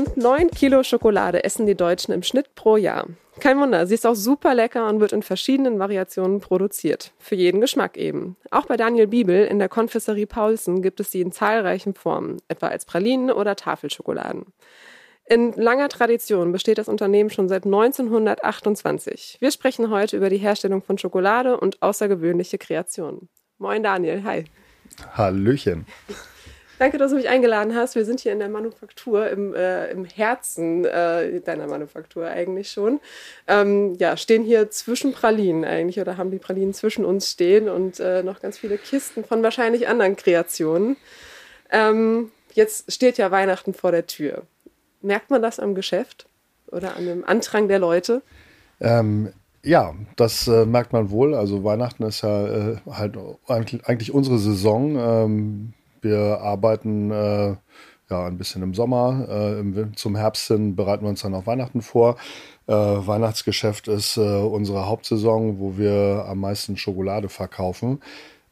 [0.00, 3.08] Rund 9 Kilo Schokolade essen die Deutschen im Schnitt pro Jahr.
[3.38, 7.12] Kein Wunder, sie ist auch super lecker und wird in verschiedenen Variationen produziert.
[7.18, 8.38] Für jeden Geschmack eben.
[8.50, 12.68] Auch bei Daniel Biebel in der Konfisserie Paulsen gibt es sie in zahlreichen Formen, etwa
[12.68, 14.46] als Pralinen oder Tafelschokoladen.
[15.26, 19.36] In langer Tradition besteht das Unternehmen schon seit 1928.
[19.38, 23.28] Wir sprechen heute über die Herstellung von Schokolade und außergewöhnliche Kreationen.
[23.58, 24.44] Moin Daniel, hi.
[25.12, 25.84] Hallöchen.
[26.80, 27.94] Danke, dass du mich eingeladen hast.
[27.94, 33.00] Wir sind hier in der Manufaktur, im, äh, im Herzen äh, deiner Manufaktur eigentlich schon.
[33.46, 38.00] Ähm, ja, stehen hier zwischen Pralinen eigentlich oder haben die Pralinen zwischen uns stehen und
[38.00, 40.96] äh, noch ganz viele Kisten von wahrscheinlich anderen Kreationen.
[41.70, 44.44] Ähm, jetzt steht ja Weihnachten vor der Tür.
[45.02, 46.28] Merkt man das am Geschäft
[46.72, 48.22] oder an dem Andrang der Leute?
[48.80, 51.34] Ähm, ja, das äh, merkt man wohl.
[51.34, 54.96] Also Weihnachten ist ja äh, halt eigentlich, unsere Saison.
[54.96, 57.56] Ähm, wir arbeiten äh,
[58.10, 59.26] ja ein bisschen im Sommer.
[59.28, 62.16] Äh, im, zum Herbst hin bereiten wir uns dann auf Weihnachten vor.
[62.66, 68.00] Äh, Weihnachtsgeschäft ist äh, unsere Hauptsaison, wo wir am meisten Schokolade verkaufen.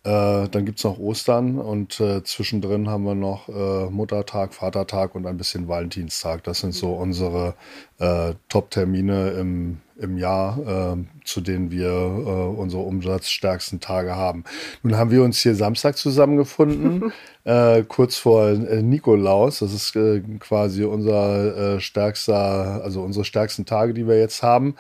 [0.05, 3.49] Äh, dann gibt es noch Ostern und äh, zwischendrin haben wir noch
[3.91, 6.45] Muttertag, Vatertag und ein bisschen Valentinstag.
[6.45, 7.55] Das sind so unsere
[8.49, 14.45] Top-Termine im, im Jahr, äh, zu denen wir äh, unsere umsatzstärksten Tage haben.
[14.83, 17.13] Nun haben wir uns hier Samstag zusammengefunden,
[17.89, 19.61] kurz vor Nikolaus.
[19.61, 19.97] Das ist
[20.39, 24.75] quasi unser stärkster, also unsere stärksten Tage, die wir jetzt haben.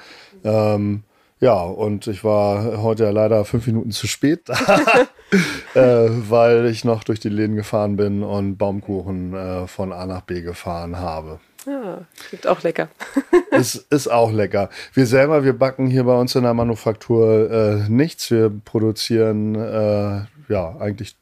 [0.44, 1.04] Ähm,
[1.40, 4.48] ja, und ich war heute ja leider fünf Minuten zu spät,
[5.74, 10.22] äh, weil ich noch durch die Läden gefahren bin und Baumkuchen äh, von A nach
[10.22, 11.38] B gefahren habe.
[11.66, 12.88] Ja, klingt auch lecker.
[13.50, 14.70] es ist auch lecker.
[14.94, 18.30] Wir selber, wir backen hier bei uns in der Manufaktur äh, nichts.
[18.30, 21.16] Wir produzieren äh, ja eigentlich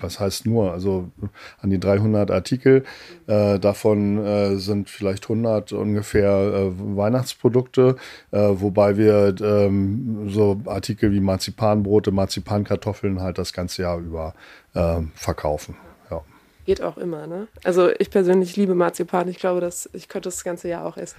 [0.00, 1.10] was heißt nur, also
[1.60, 2.84] an die 300 Artikel.
[3.26, 7.96] Äh, davon äh, sind vielleicht 100 ungefähr äh, Weihnachtsprodukte,
[8.30, 14.34] äh, wobei wir ähm, so Artikel wie Marzipanbrote, Marzipankartoffeln halt das ganze Jahr über
[14.74, 15.76] ähm, verkaufen.
[16.64, 17.48] Geht auch immer, ne?
[17.64, 19.28] Also ich persönlich liebe Marzipan.
[19.28, 21.16] Ich glaube, dass ich könnte das ganze Jahr auch essen.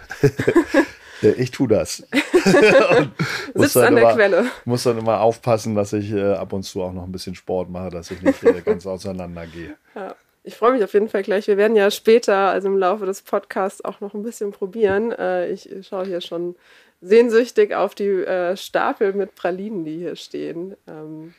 [1.22, 1.98] ich tue das.
[3.54, 4.46] Sitzt an der immer, Quelle.
[4.66, 7.70] Muss dann immer aufpassen, dass ich äh, ab und zu auch noch ein bisschen Sport
[7.70, 9.76] mache, dass ich nicht äh, ganz auseinander gehe.
[9.96, 10.16] Ja.
[10.46, 11.48] Ich freue mich auf jeden Fall gleich.
[11.48, 15.14] Wir werden ja später, also im Laufe des Podcasts, auch noch ein bisschen probieren.
[15.14, 16.56] Äh, ich schaue hier schon
[17.00, 20.76] sehnsüchtig auf die äh, Stapel mit Pralinen, die hier stehen.
[20.88, 21.34] Ähm,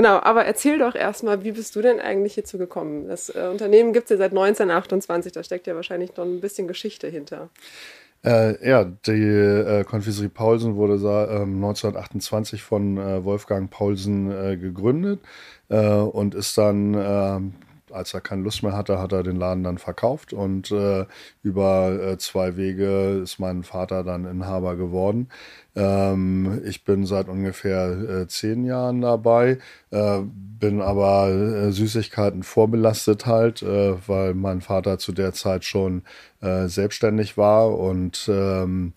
[0.00, 3.06] genau, aber erzähl doch erstmal, wie bist du denn eigentlich hierzu gekommen?
[3.08, 6.66] Das äh, Unternehmen gibt es ja seit 1928, da steckt ja wahrscheinlich noch ein bisschen
[6.66, 7.50] Geschichte hinter.
[8.24, 15.20] Äh, ja, die äh, Konfiserie Paulsen wurde äh, 1928 von Wolfgang Paulsen äh, gegründet
[15.68, 17.54] äh, und ist dann, ähm,
[17.92, 20.72] als er keine Lust mehr hatte, hat er den Laden dann verkauft und
[21.42, 25.28] über zwei Wege ist mein Vater dann Inhaber geworden.
[25.76, 29.58] Ähm, ich bin seit ungefähr zehn Jahren dabei,
[29.90, 36.02] bin aber Süßigkeiten vorbelastet halt, weil mein Vater zu der Zeit schon
[36.40, 38.94] äh, selbstständig war und ähm,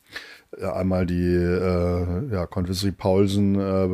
[0.62, 3.90] einmal die äh, ja, Konfiserie Paulsen äh,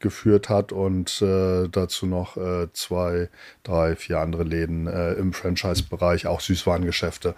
[0.00, 3.28] geführt hat und äh, dazu noch äh, zwei,
[3.62, 7.34] drei, vier andere Läden äh, im Franchise-Bereich, auch Süßwarengeschäfte.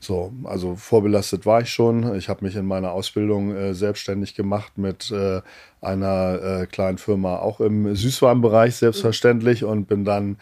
[0.00, 2.14] So, also vorbelastet war ich schon.
[2.16, 5.42] Ich habe mich in meiner Ausbildung äh, selbstständig gemacht mit äh,
[5.82, 10.38] einer äh, kleinen Firma auch im Süßwarenbereich selbstverständlich und bin dann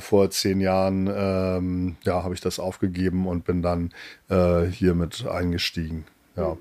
[0.00, 3.90] vor zehn Jahren, ähm, ja, habe ich das aufgegeben und bin dann
[4.28, 6.04] hier mit eingestiegen.
[6.36, 6.56] Ja,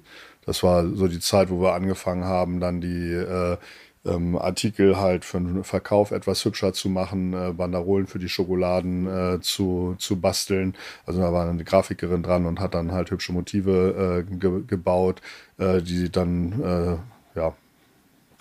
[0.45, 3.57] das war so die Zeit, wo wir angefangen haben, dann die äh,
[4.05, 9.07] ähm, Artikel halt für den Verkauf etwas hübscher zu machen, äh, Banderolen für die Schokoladen
[9.07, 10.75] äh, zu, zu basteln.
[11.05, 15.21] Also da war eine Grafikerin dran und hat dann halt hübsche Motive äh, ge gebaut,
[15.57, 17.55] äh, die dann äh, ja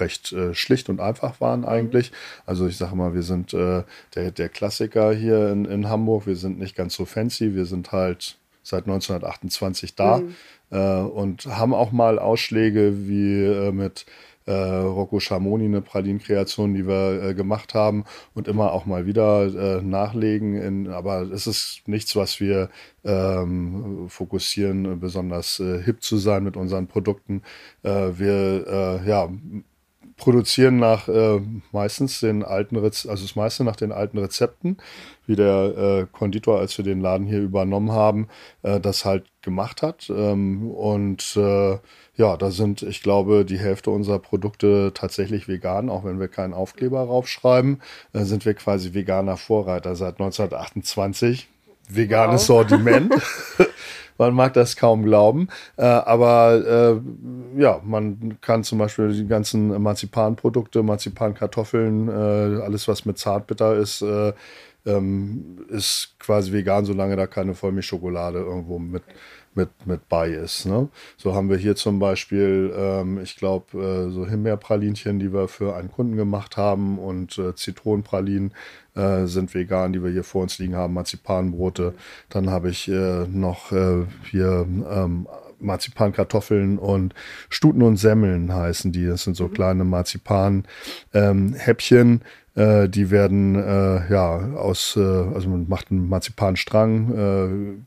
[0.01, 2.11] recht äh, schlicht und einfach waren eigentlich.
[2.47, 3.85] Also ich sage mal, wir sind der,
[4.15, 6.27] der Klassiker hier in, in Hamburg.
[6.27, 7.55] Wir sind nicht ganz so fancy.
[7.55, 10.23] Wir sind halt seit 1928 da
[10.71, 11.11] mhm.
[11.11, 14.07] und haben auch mal Ausschläge wie mit
[14.51, 18.05] äh, Rocco Schamoni, eine Pralinenkreation, die wir äh, gemacht haben
[18.35, 20.61] und immer auch mal wieder äh, nachlegen.
[20.61, 22.69] In, aber es ist nichts, was wir
[23.05, 27.43] ähm, fokussieren, besonders äh, hip zu sein mit unseren Produkten.
[27.83, 29.29] Äh, wir äh, ja,
[30.17, 31.41] produzieren nach äh,
[31.73, 34.77] meistens den alten Rez also das meiste nach den alten Rezepten,
[35.27, 38.29] wie der äh, Konditor, als wir den Laden hier übernommen haben,
[38.63, 40.11] äh, das halt gemacht hat.
[40.11, 41.39] Ähm, und
[42.21, 46.53] ja, da sind, ich glaube, die Hälfte unserer Produkte tatsächlich vegan, auch wenn wir keinen
[46.53, 47.81] Aufkleber raufschreiben,
[48.13, 51.49] äh, sind wir quasi veganer Vorreiter seit 1928.
[51.89, 52.59] Veganes wow.
[52.59, 53.15] Sortiment.
[54.19, 55.49] Man mag das kaum glauben.
[55.79, 57.01] Äh, aber
[57.57, 63.77] äh, ja, man kann zum Beispiel die ganzen Marzipanprodukte, Marzipankartoffeln, äh, alles was mit Zartbitter
[63.77, 64.35] ist, äh,
[64.85, 69.05] ähm, ist quasi vegan, solange da keine Vollmilchschokolade irgendwo mit
[69.55, 70.67] mit, mit bei ist.
[70.67, 70.89] Ne?
[71.17, 75.75] So haben wir hier zum Beispiel, ähm, ich glaube, äh, so Himbeerpralinchen, die wir für
[75.77, 78.53] einen Kunden gemacht haben und äh, Zitronenpralinen
[78.95, 81.95] äh, sind vegan, die wir hier vor uns liegen haben, Marzipanbrote.
[82.29, 85.27] Dann habe ich äh, noch äh, hier ähm,
[85.59, 87.15] Marzipankartoffeln und
[87.49, 89.07] Stuten und Semmeln heißen die.
[89.07, 89.53] Das sind so mhm.
[89.53, 92.11] kleine Marzipan-Häppchen.
[92.11, 92.21] Ähm,
[92.55, 97.15] äh, die werden äh, ja aus, äh, also man macht einen Marzipanstrang,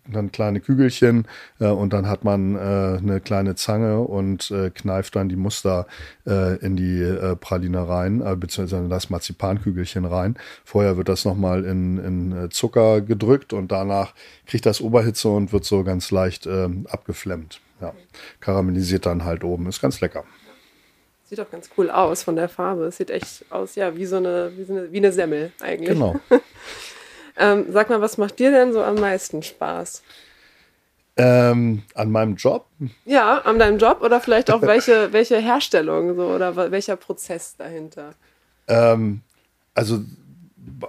[0.08, 1.28] äh, dann kleine Kügelchen
[1.60, 2.60] äh, und dann hat man äh,
[2.98, 5.88] eine kleine Zange und kneift dann die Muster
[6.26, 10.36] in die Praline rein, beziehungsweise das Marzipankügelchen rein.
[10.64, 14.14] Vorher wird das nochmal in, in Zucker gedrückt und danach
[14.46, 17.62] kriegt das Oberhitze und wird so ganz leicht abgeflemmt.
[17.82, 17.94] Ja.
[18.40, 19.68] Karamellisiert dann halt oben.
[19.68, 20.24] Ist ganz lecker.
[21.34, 22.84] Sieht doch ganz cool aus von der Farbe.
[22.84, 25.90] Es sieht echt aus, ja, wie so eine, wie, so eine, wie eine Semmel eigentlich.
[25.90, 26.16] Genau.
[27.38, 30.04] ähm, sag mal, was macht dir denn so am meisten Spaß?
[31.18, 32.68] Ähm, an meinem Job?
[33.06, 38.14] Ja, an deinem Job oder vielleicht auch welche, welche Herstellung so oder welcher Prozess dahinter?
[38.68, 39.22] Ähm,
[39.74, 40.02] also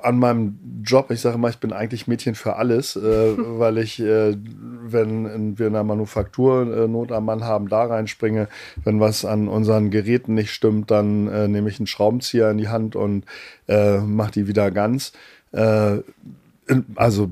[0.02, 4.00] an meinem Job, ich sage mal, ich bin eigentlich Mädchen für alles, äh, weil ich,
[4.00, 8.48] äh, wenn wir in der Manufaktur äh, Not am Mann haben, da reinspringe.
[8.84, 12.68] Wenn was an unseren Geräten nicht stimmt, dann äh, nehme ich einen Schraubenzieher in die
[12.68, 13.24] Hand und
[13.68, 15.12] äh, mache die wieder ganz.
[15.52, 15.98] Äh,
[16.96, 17.30] also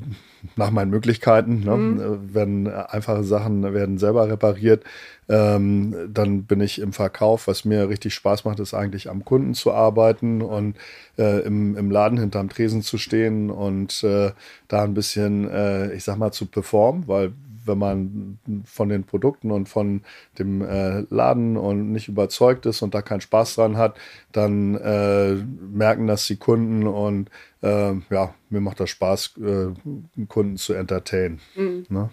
[0.57, 1.61] nach meinen Möglichkeiten.
[1.61, 1.77] Ne?
[1.77, 2.31] Mhm.
[2.33, 4.85] Wenn einfache Sachen werden selber repariert,
[5.29, 7.47] ähm, dann bin ich im Verkauf.
[7.47, 10.77] Was mir richtig Spaß macht, ist eigentlich am Kunden zu arbeiten und
[11.19, 14.33] äh, im, im Laden hinterm Tresen zu stehen und äh,
[14.69, 17.33] da ein bisschen, äh, ich sag mal, zu performen, weil
[17.65, 20.03] wenn man von den Produkten und von
[20.39, 23.97] dem äh, Laden und nicht überzeugt ist und da keinen Spaß dran hat,
[24.33, 27.31] dann äh, merken das die Kunden und
[27.63, 31.41] äh, ja, mir macht das Spaß, äh, Kunden zu entertainen.
[31.55, 31.87] Mhm.
[31.89, 32.11] Ne?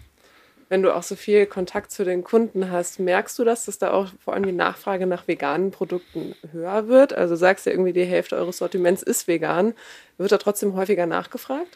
[0.70, 3.92] Wenn du auch so viel Kontakt zu den Kunden hast, merkst du das, dass da
[3.92, 7.12] auch vor allem die Nachfrage nach veganen Produkten höher wird?
[7.12, 9.74] Also sagst du irgendwie, die Hälfte eures Sortiments ist vegan.
[10.20, 11.76] Wird da trotzdem häufiger nachgefragt?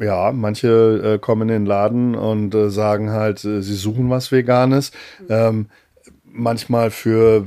[0.00, 4.30] Ja, manche äh, kommen in den Laden und äh, sagen halt, äh, sie suchen was
[4.30, 4.92] Veganes.
[5.30, 5.66] Ähm,
[6.24, 7.46] manchmal für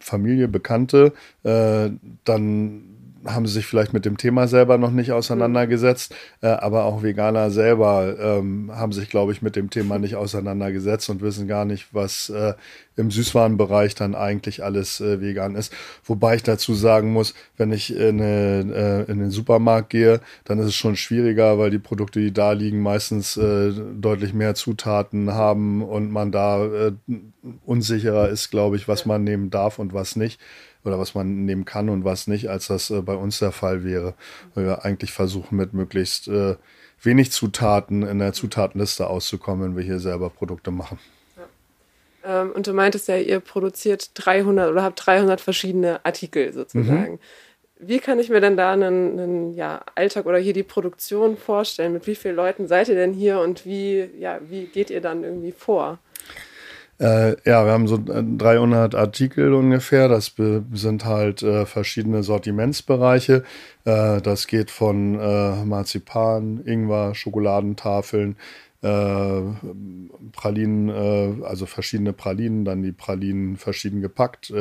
[0.00, 1.12] Familie, Bekannte,
[1.44, 1.90] äh,
[2.24, 2.91] dann
[3.24, 7.50] haben sie sich vielleicht mit dem Thema selber noch nicht auseinandergesetzt, äh, aber auch Veganer
[7.50, 11.88] selber ähm, haben sich, glaube ich, mit dem Thema nicht auseinandergesetzt und wissen gar nicht,
[11.92, 12.54] was äh,
[12.96, 15.72] im Süßwarenbereich dann eigentlich alles äh, vegan ist.
[16.04, 20.58] Wobei ich dazu sagen muss, wenn ich in, eine, äh, in den Supermarkt gehe, dann
[20.58, 25.32] ist es schon schwieriger, weil die Produkte, die da liegen, meistens äh, deutlich mehr Zutaten
[25.32, 26.92] haben und man da äh,
[27.64, 30.40] unsicherer ist, glaube ich, was man nehmen darf und was nicht
[30.84, 33.84] oder was man nehmen kann und was nicht, als das äh, bei uns der Fall
[33.84, 34.14] wäre.
[34.54, 36.56] Weil wir eigentlich versuchen, mit möglichst äh,
[37.02, 40.98] wenig Zutaten in der Zutatenliste auszukommen, wenn wir hier selber Produkte machen.
[41.36, 42.42] Ja.
[42.42, 47.12] Ähm, und du meintest ja, ihr produziert 300 oder habt 300 verschiedene Artikel sozusagen.
[47.12, 47.18] Mhm.
[47.84, 51.92] Wie kann ich mir denn da einen, einen ja, Alltag oder hier die Produktion vorstellen?
[51.92, 55.24] Mit wie vielen Leuten seid ihr denn hier und wie, ja, wie geht ihr dann
[55.24, 55.98] irgendwie vor?
[57.00, 60.08] Äh, ja, wir haben so 300 Artikel ungefähr.
[60.08, 60.34] Das
[60.72, 63.44] sind halt äh, verschiedene Sortimentsbereiche.
[63.84, 68.36] Äh, das geht von äh, Marzipan, Ingwer, Schokoladentafeln,
[68.82, 69.40] äh,
[70.32, 74.52] Pralinen, äh, also verschiedene Pralinen, dann die Pralinen verschieden gepackt,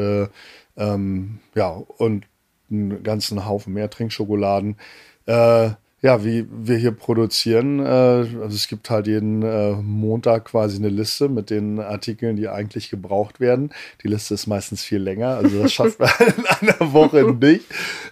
[0.77, 2.25] Ähm, ja, und
[2.71, 4.77] einen ganzen Haufen mehr Trinkschokoladen.
[5.25, 7.79] Äh, ja, wie wir hier produzieren.
[7.79, 12.49] Äh, also es gibt halt jeden äh, Montag quasi eine Liste mit den Artikeln, die
[12.49, 13.71] eigentlich gebraucht werden.
[14.03, 17.65] Die Liste ist meistens viel länger, also das schafft man in einer Woche nicht.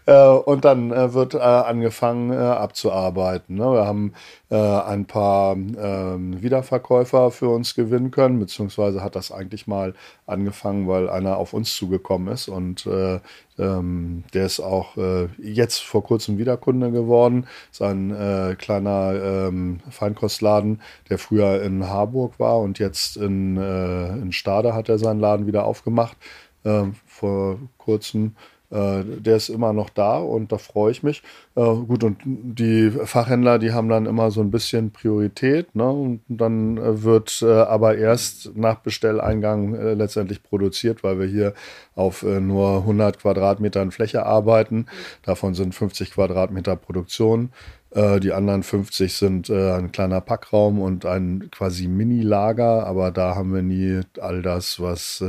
[0.05, 3.55] Äh, und dann äh, wird äh, angefangen äh, abzuarbeiten.
[3.55, 3.65] Ne?
[3.65, 4.13] Wir haben
[4.49, 9.93] äh, ein paar äh, Wiederverkäufer für uns gewinnen können, beziehungsweise hat das eigentlich mal
[10.25, 13.19] angefangen, weil einer auf uns zugekommen ist und äh,
[13.59, 17.45] ähm, der ist auch äh, jetzt vor kurzem Wiederkunde geworden.
[17.71, 24.13] Ist ein äh, kleiner ähm, Feinkostladen, der früher in Harburg war und jetzt in, äh,
[24.13, 26.17] in Stade hat er seinen Laden wieder aufgemacht.
[26.63, 28.35] Äh, vor kurzem
[28.71, 31.23] äh, der ist immer noch da und da freue ich mich.
[31.55, 35.73] Äh, gut, und die Fachhändler, die haben dann immer so ein bisschen Priorität.
[35.75, 35.89] Ne?
[35.89, 41.53] Und dann äh, wird äh, aber erst nach Bestelleingang äh, letztendlich produziert, weil wir hier
[41.95, 44.85] auf äh, nur 100 Quadratmetern Fläche arbeiten.
[45.23, 47.51] Davon sind 50 Quadratmeter Produktion.
[47.91, 53.63] Die anderen 50 sind ein kleiner Packraum und ein quasi Mini-Lager, aber da haben wir
[53.63, 55.23] nie all das, was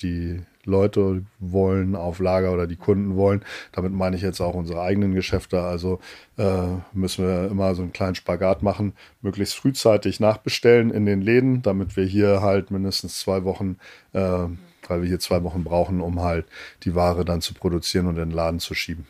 [0.00, 3.44] die Leute wollen auf Lager oder die Kunden wollen.
[3.72, 5.62] Damit meine ich jetzt auch unsere eigenen Geschäfte.
[5.62, 5.98] Also
[6.36, 11.62] äh, müssen wir immer so einen kleinen Spagat machen, möglichst frühzeitig nachbestellen in den Läden,
[11.62, 13.78] damit wir hier halt mindestens zwei Wochen,
[14.12, 16.46] äh, weil wir hier zwei Wochen brauchen, um halt
[16.84, 19.06] die Ware dann zu produzieren und in den Laden zu schieben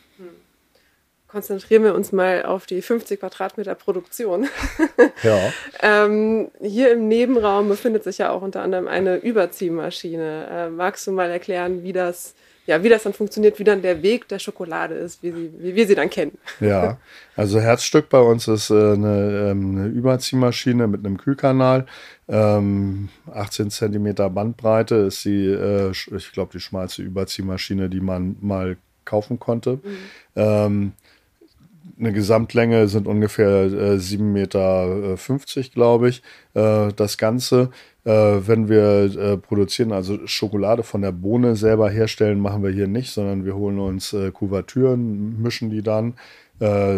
[1.28, 4.48] konzentrieren wir uns mal auf die 50 Quadratmeter Produktion.
[5.22, 5.52] ja.
[5.82, 10.48] ähm, hier im Nebenraum befindet sich ja auch unter anderem eine Überziehmaschine.
[10.50, 12.34] Äh, magst du mal erklären, wie das,
[12.66, 15.74] ja, wie das dann funktioniert, wie dann der Weg der Schokolade ist, wie, sie, wie
[15.74, 16.38] wir sie dann kennen?
[16.60, 16.96] Ja,
[17.36, 21.84] also Herzstück bei uns ist äh, eine, ähm, eine, Überziehmaschine mit einem Kühlkanal.
[22.26, 28.78] Ähm, 18 Zentimeter Bandbreite ist die, äh, ich glaube, die schmalste Überziehmaschine, die man mal
[29.04, 29.80] kaufen konnte.
[30.34, 30.92] Mhm.
[31.98, 36.22] Eine Gesamtlänge sind ungefähr äh, 7,50 Meter, äh, glaube ich.
[36.54, 37.70] Äh, das Ganze,
[38.04, 42.86] äh, wenn wir äh, produzieren, also Schokolade von der Bohne selber herstellen, machen wir hier
[42.86, 46.14] nicht, sondern wir holen uns äh, Kuvertüren, mischen die dann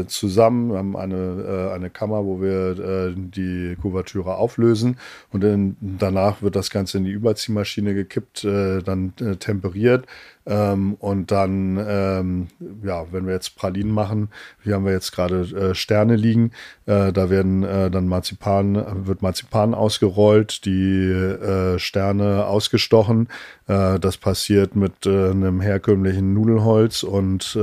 [0.07, 0.71] zusammen.
[0.71, 4.97] Wir haben eine, eine Kammer, wo wir die Kuvertüre auflösen
[5.33, 10.07] und dann, danach wird das Ganze in die Überziehmaschine gekippt, dann temperiert
[10.47, 12.49] ähm, und dann, ähm,
[12.83, 14.31] ja, wenn wir jetzt Pralinen machen,
[14.63, 16.53] hier haben wir jetzt gerade äh, Sterne liegen,
[16.87, 23.29] äh, da werden äh, dann Marzipan, wird Marzipan ausgerollt, die äh, Sterne ausgestochen.
[23.69, 27.59] Äh, das passiert mit äh, einem herkömmlichen Nudelholz und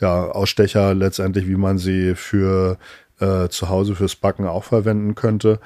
[0.00, 2.78] ja, Ausstecher letztendlich, wie man sie für
[3.18, 5.60] zu Hause fürs Backen auch verwenden könnte.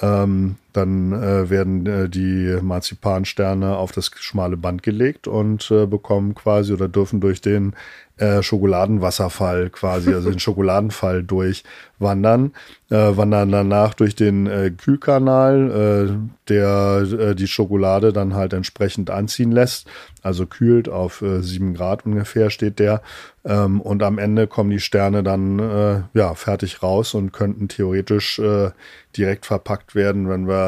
[0.00, 6.34] Ähm, dann äh, werden äh, die Marzipansterne auf das schmale Band gelegt und äh, bekommen
[6.34, 7.74] quasi oder dürfen durch den
[8.18, 12.52] äh, Schokoladenwasserfall quasi, also den Schokoladenfall durchwandern,
[12.90, 19.10] äh, wandern danach durch den äh, Kühlkanal, äh, der äh, die Schokolade dann halt entsprechend
[19.10, 19.86] anziehen lässt,
[20.22, 23.02] also kühlt auf äh, 7 Grad ungefähr steht der.
[23.44, 28.38] Ähm, und am Ende kommen die Sterne dann äh, ja fertig raus und könnten theoretisch
[28.38, 28.70] äh,
[29.16, 30.65] direkt verpackt werden, wenn wir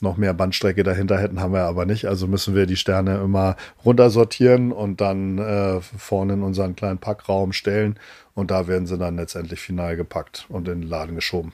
[0.00, 2.06] noch mehr Bandstrecke dahinter hätten, haben wir aber nicht.
[2.06, 7.52] Also müssen wir die Sterne immer runtersortieren und dann äh, vorne in unseren kleinen Packraum
[7.52, 7.98] stellen.
[8.34, 11.52] Und da werden sie dann letztendlich final gepackt und in den Laden geschoben.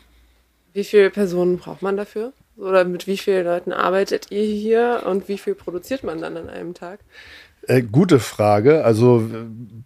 [0.72, 2.32] Wie viele Personen braucht man dafür?
[2.56, 6.48] Oder mit wie vielen Leuten arbeitet ihr hier und wie viel produziert man dann an
[6.48, 7.00] einem Tag?
[7.66, 8.84] Äh, gute Frage.
[8.84, 9.28] Also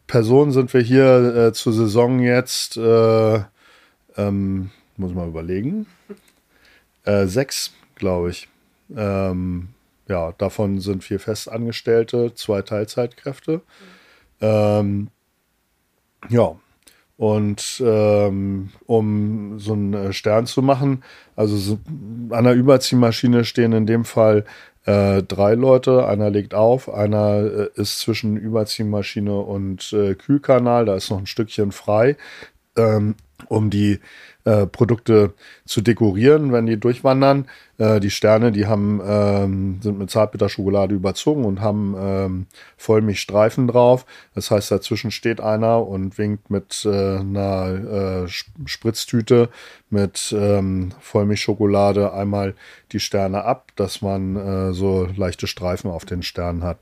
[0.06, 3.40] Personen sind wir hier äh, zur Saison jetzt, äh,
[4.16, 5.86] ähm, muss man überlegen,
[7.04, 7.72] äh, sechs
[8.04, 8.48] glaube ich.
[8.94, 9.68] Ähm,
[10.08, 13.62] ja, davon sind vier Festangestellte, zwei Teilzeitkräfte.
[14.42, 15.08] Ähm,
[16.28, 16.54] ja,
[17.16, 21.02] und ähm, um so einen äh, Stern zu machen,
[21.34, 21.78] also so,
[22.28, 24.44] an der Überziehmaschine stehen in dem Fall
[24.84, 26.06] äh, drei Leute.
[26.06, 31.26] Einer legt auf, einer äh, ist zwischen Überziehmaschine und äh, Kühlkanal, da ist noch ein
[31.26, 32.18] Stückchen frei,
[32.76, 33.16] ähm,
[33.48, 34.00] um die
[34.44, 35.32] äh, Produkte
[35.64, 37.46] zu dekorieren, wenn die durchwandern.
[37.78, 44.06] Äh, die Sterne, die haben, ähm, sind mit Zartbitterschokolade überzogen und haben ähm, Vollmilchstreifen drauf.
[44.34, 49.48] Das heißt, dazwischen steht einer und winkt mit äh, einer äh, Spritztüte
[49.90, 52.54] mit ähm, Vollmilchschokolade einmal
[52.92, 56.78] die Sterne ab, dass man äh, so leichte Streifen auf den Sternen hat.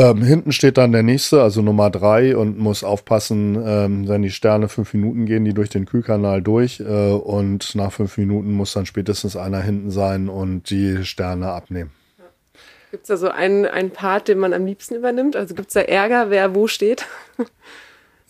[0.00, 4.30] Ähm, hinten steht dann der nächste, also Nummer drei, und muss aufpassen, ähm, wenn die
[4.30, 6.80] Sterne fünf Minuten gehen, die durch den Kühlkanal durch.
[6.80, 11.90] Äh, und nach fünf Minuten muss dann spätestens einer hinten sein und die Sterne abnehmen.
[12.90, 15.36] Gibt es da so einen, einen Part, den man am liebsten übernimmt?
[15.36, 17.06] Also gibt es da Ärger, wer wo steht?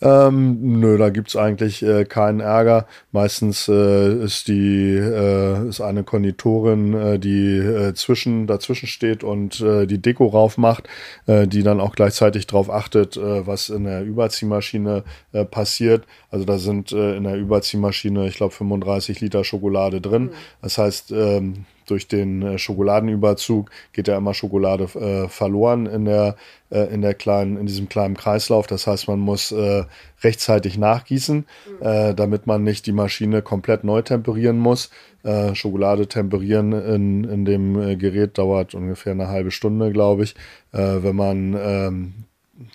[0.01, 2.87] Ähm, nö, da gibt's eigentlich äh, keinen Ärger.
[3.11, 9.61] Meistens äh, ist die äh, ist eine Konditorin, äh, die äh, zwischen dazwischen steht und
[9.61, 10.89] äh, die Deko raufmacht,
[11.27, 15.03] äh, die dann auch gleichzeitig darauf achtet, äh, was in der Überziehmaschine
[15.33, 16.05] äh, passiert.
[16.31, 20.23] Also da sind äh, in der Überziehmaschine, ich glaube, 35 Liter Schokolade drin.
[20.23, 20.31] Mhm.
[20.63, 26.35] Das heißt, ähm, durch den äh, Schokoladenüberzug geht ja immer Schokolade äh, verloren in der
[26.69, 28.65] äh, in der kleinen in diesem kleinen Kreislauf.
[28.65, 29.83] Das heißt, man muss äh,
[30.23, 31.85] rechtzeitig nachgießen, mhm.
[31.85, 34.89] äh, damit man nicht die Maschine komplett neu temperieren muss.
[35.23, 40.35] Äh, Schokolade temperieren in, in dem Gerät dauert ungefähr eine halbe Stunde, glaube ich.
[40.71, 42.13] Wenn man ähm,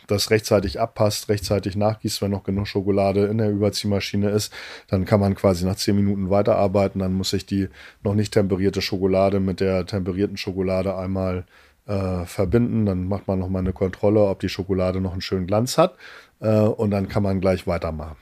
[0.07, 4.52] das rechtzeitig abpasst, rechtzeitig nachgießt, wenn noch genug Schokolade in der Überziehmaschine ist,
[4.88, 7.00] dann kann man quasi nach zehn Minuten weiterarbeiten.
[7.00, 7.69] Dann muss sich die
[8.02, 11.45] noch nicht temperierte Schokolade mit der temperierten Schokolade einmal
[11.87, 12.87] äh, verbinden.
[12.87, 15.97] Dann macht man nochmal eine Kontrolle, ob die Schokolade noch einen schönen Glanz hat.
[16.40, 18.16] Äh, und dann kann man gleich weitermachen.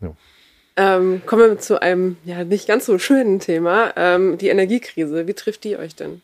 [0.00, 0.14] Ja.
[0.76, 5.26] Ähm, kommen wir zu einem ja nicht ganz so schönen Thema, ähm, die Energiekrise.
[5.26, 6.22] Wie trifft die euch denn?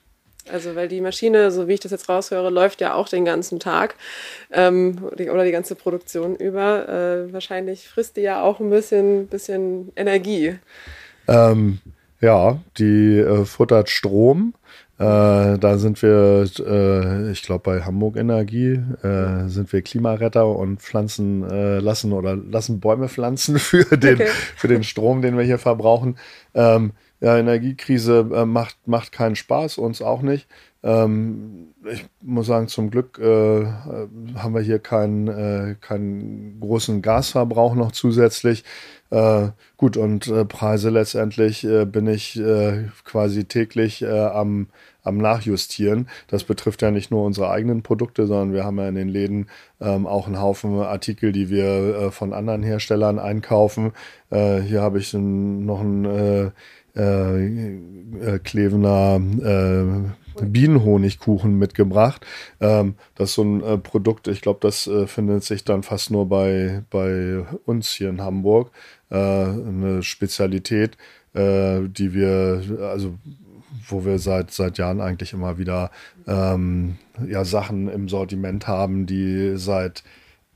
[0.52, 3.60] Also weil die Maschine, so wie ich das jetzt raushöre, läuft ja auch den ganzen
[3.60, 3.94] Tag
[4.52, 6.88] ähm, oder die ganze Produktion über.
[6.88, 10.56] Äh, wahrscheinlich frisst die ja auch ein bisschen, bisschen Energie.
[11.28, 11.78] Ähm,
[12.20, 14.54] ja, die äh, futtert Strom.
[14.96, 20.80] Äh, da sind wir, äh, ich glaube, bei Hamburg Energie äh, sind wir Klimaretter und
[20.80, 24.28] pflanzen, äh, lassen oder lassen Bäume pflanzen für den, okay.
[24.56, 26.16] für den Strom, den wir hier verbrauchen.
[26.54, 30.46] Ähm, ja, Energiekrise äh, macht, macht keinen Spaß, uns auch nicht.
[30.84, 37.74] Ähm, ich muss sagen, zum Glück äh, haben wir hier keinen, äh, keinen großen Gasverbrauch
[37.74, 38.64] noch zusätzlich.
[39.10, 42.40] Äh, gut, und äh, Preise letztendlich äh, bin ich
[43.04, 44.66] quasi täglich am,
[45.02, 46.08] am Nachjustieren.
[46.28, 49.48] Das betrifft ja nicht nur unsere eigenen Produkte, sondern wir haben ja in den Läden
[49.80, 53.92] ähm, auch einen Haufen Artikel, die wir von anderen Herstellern einkaufen.
[54.30, 56.52] hier habe ich noch ein
[56.96, 62.24] äh, äh, Klevener äh, Bienenhonigkuchen mitgebracht.
[62.60, 66.10] Ähm, das ist so ein äh, Produkt, ich glaube, das äh, findet sich dann fast
[66.10, 68.70] nur bei, bei uns hier in Hamburg.
[69.10, 70.96] Eine Spezialität,
[71.34, 73.14] die wir, also
[73.86, 75.92] wo wir seit, seit Jahren eigentlich immer wieder
[76.26, 80.02] ähm, ja, Sachen im Sortiment haben, die seit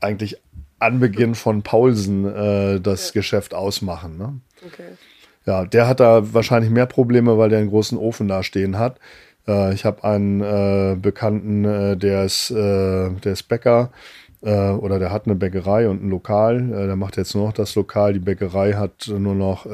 [0.01, 0.41] eigentlich
[0.79, 2.23] Anbeginn von Paulsen
[2.83, 3.13] das ja.
[3.13, 4.17] Geschäft ausmachen.
[4.17, 4.41] Ne?
[4.65, 4.97] Okay.
[5.49, 8.99] Ja, der hat da wahrscheinlich mehr Probleme, weil der einen großen Ofen da stehen hat.
[9.47, 13.89] Äh, ich habe einen äh, Bekannten, äh, der, ist, äh, der ist Bäcker
[14.43, 16.71] äh, oder der hat eine Bäckerei und ein Lokal.
[16.71, 18.13] Äh, der macht jetzt nur noch das Lokal.
[18.13, 19.65] Die Bäckerei hat nur noch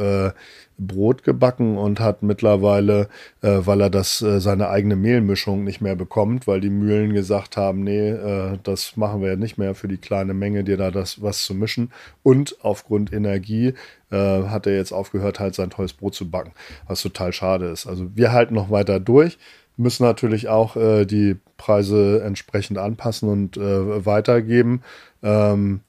[0.77, 3.07] Brot gebacken und hat mittlerweile,
[3.41, 7.57] äh, weil er das äh, seine eigene Mehlmischung nicht mehr bekommt, weil die Mühlen gesagt
[7.57, 11.21] haben, nee, äh, das machen wir nicht mehr für die kleine Menge, dir da das
[11.21, 11.91] was zu mischen.
[12.23, 13.73] Und aufgrund Energie
[14.11, 16.51] äh, hat er jetzt aufgehört, halt sein tolles Brot zu backen,
[16.88, 17.88] was total schade ist.
[17.88, 19.38] Also wir halten noch weiter durch,
[19.77, 24.81] müssen natürlich auch äh, die Preise entsprechend anpassen und äh, weitergeben.
[25.23, 25.81] Ähm,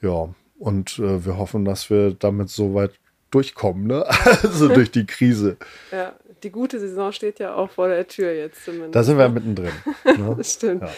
[0.00, 0.28] ja,
[0.58, 2.92] und äh, wir hoffen, dass wir damit soweit
[3.34, 4.04] durchkommen, ne?
[4.24, 5.56] Also durch die Krise.
[5.90, 8.94] Ja, die gute Saison steht ja auch vor der Tür jetzt zumindest.
[8.94, 9.34] Da sind wir ne?
[9.34, 9.72] mittendrin.
[10.04, 10.34] Ne?
[10.36, 10.82] das stimmt.
[10.82, 10.90] Ja.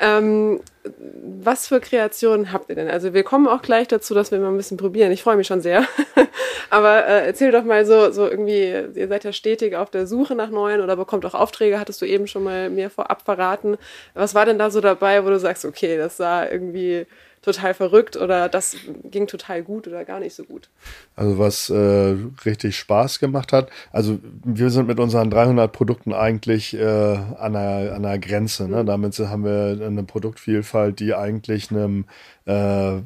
[0.00, 0.60] Ähm,
[1.42, 2.88] was für Kreationen habt ihr denn?
[2.88, 5.10] Also wir kommen auch gleich dazu, dass wir mal ein bisschen probieren.
[5.10, 5.84] Ich freue mich schon sehr.
[6.70, 10.34] Aber äh, erzähl doch mal so, so irgendwie, ihr seid ja stetig auf der Suche
[10.34, 13.76] nach neuen oder bekommt auch Aufträge, hattest du eben schon mal mir vorab verraten.
[14.14, 17.06] Was war denn da so dabei, wo du sagst, okay, das sah irgendwie
[17.52, 20.68] total verrückt oder das ging total gut oder gar nicht so gut?
[21.16, 26.74] Also was äh, richtig Spaß gemacht hat, also wir sind mit unseren 300 Produkten eigentlich
[26.74, 28.68] äh, an, der, an der Grenze.
[28.68, 28.82] Ne?
[28.82, 28.86] Mhm.
[28.86, 32.04] Damit haben wir eine Produktvielfalt, die eigentlich einem
[32.44, 33.00] äh,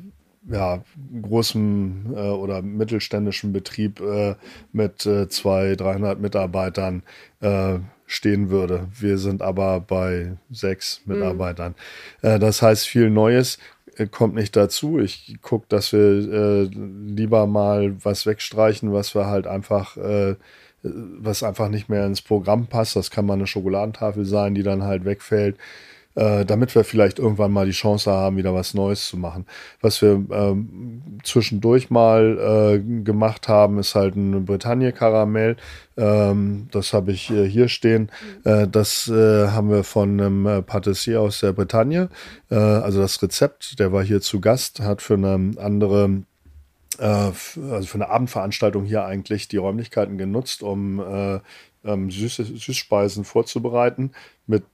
[0.51, 0.83] ja,
[1.23, 4.35] großen äh, oder mittelständischen Betrieb äh,
[4.73, 7.05] mit äh, zwei, 300 Mitarbeitern
[7.41, 8.89] äh, stehen würde.
[8.99, 11.15] Wir sind aber bei sechs mhm.
[11.15, 11.75] Mitarbeitern.
[12.23, 12.41] Mhm.
[12.41, 13.59] das heißt viel Neues.
[13.97, 14.99] Äh, kommt nicht dazu.
[14.99, 20.37] Ich gucke, dass wir äh, lieber mal was wegstreichen, was wir halt einfach, äh,
[20.83, 22.97] was einfach nicht mehr ins Programm passt.
[22.97, 25.57] Das kann mal eine Schokoladentafel sein, die dann halt wegfällt
[26.14, 29.46] äh, damit wir vielleicht irgendwann mal die Chance haben, wieder was Neues zu machen.
[29.81, 35.57] Was wir ähm, zwischendurch mal äh, gemacht haben, ist halt ein Bretagne-Karamell.
[35.96, 38.11] Ähm, das habe ich äh, hier stehen.
[38.44, 42.09] Äh, das äh, haben wir von einem Patissier aus der Bretagne.
[42.51, 46.22] Also das Rezept, der war hier zu Gast, hat für eine andere
[46.98, 51.40] also für eine Abendveranstaltung hier eigentlich die Räumlichkeiten genutzt, um äh,
[51.85, 54.12] ähm, Süße, Süßspeisen vorzubereiten
[54.46, 54.64] mit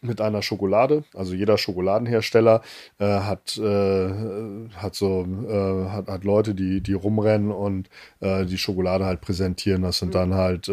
[0.00, 1.04] mit einer Schokolade.
[1.14, 2.62] Also jeder Schokoladenhersteller
[2.98, 7.88] äh, hat, äh, hat so äh, hat, hat Leute, die, die rumrennen und
[8.20, 9.82] äh, die Schokolade halt präsentieren.
[9.82, 10.12] Das sind mhm.
[10.12, 10.68] dann halt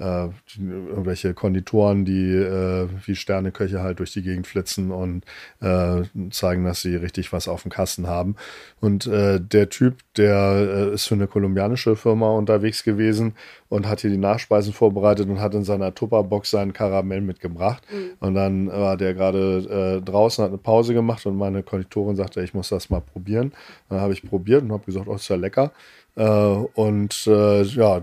[0.00, 5.24] äh, irgendwelche Konditoren, die äh, wie Sterneköche halt durch die Gegend flitzen und
[5.60, 8.36] äh, zeigen, dass sie richtig was auf dem Kasten haben.
[8.80, 13.34] Und äh, der Typ, der äh, ist für eine kolumbianische Firma unterwegs gewesen
[13.68, 17.82] und hat hier die Nachspeisen vorbereitet und hat in seiner Tupperbox seinen Karamell mitgebracht.
[17.92, 18.10] Mhm.
[18.20, 22.42] Und dann war der gerade äh, draußen, hat eine Pause gemacht und meine Konditorin sagte,
[22.42, 23.52] ich muss das mal probieren.
[23.88, 25.72] Dann habe ich probiert und habe gesagt, oh, ist ja lecker.
[26.16, 28.02] Äh, und äh, ja,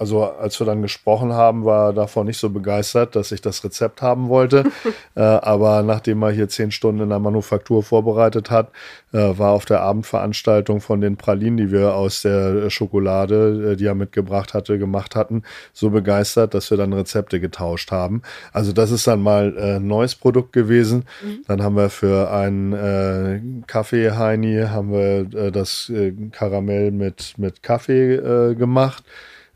[0.00, 3.62] also als wir dann gesprochen haben, war er davon nicht so begeistert, dass ich das
[3.62, 4.64] Rezept haben wollte.
[5.14, 8.70] äh, aber nachdem er hier zehn Stunden in der Manufaktur vorbereitet hat,
[9.12, 13.84] äh, war auf der Abendveranstaltung von den Pralinen, die wir aus der Schokolade, äh, die
[13.84, 15.42] er mitgebracht hatte, gemacht hatten,
[15.74, 18.22] so begeistert, dass wir dann Rezepte getauscht haben.
[18.54, 21.04] Also das ist dann mal ein äh, neues Produkt gewesen.
[21.22, 21.44] Mhm.
[21.46, 25.92] Dann haben wir für einen äh, Kaffee Heini haben wir das
[26.32, 29.04] Karamell mit mit Kaffee gemacht.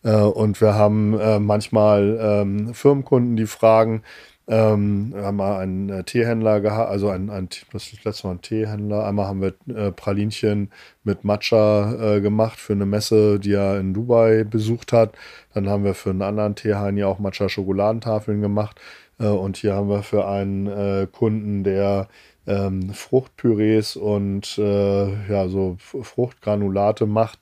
[0.04, 4.02] Äh, und wir haben äh, manchmal ähm, Firmenkunden, die fragen,
[4.46, 8.42] ähm, wir haben mal einen äh, Teehändler gehabt, also ein, ein, das letzte Mal ein
[8.42, 9.06] Teehändler.
[9.06, 10.70] Einmal haben wir Pralinchen
[11.02, 15.14] mit Matcha gemacht für eine Messe, die er in Dubai besucht hat.
[15.54, 18.78] Dann haben wir für einen anderen Teeheini auch Matcha-Schokoladentafeln gemacht.
[19.18, 22.08] Und hier haben wir für einen Kunden, der
[22.46, 27.38] ähm, Fruchtpürees und ja, so Fruchtgranulate macht,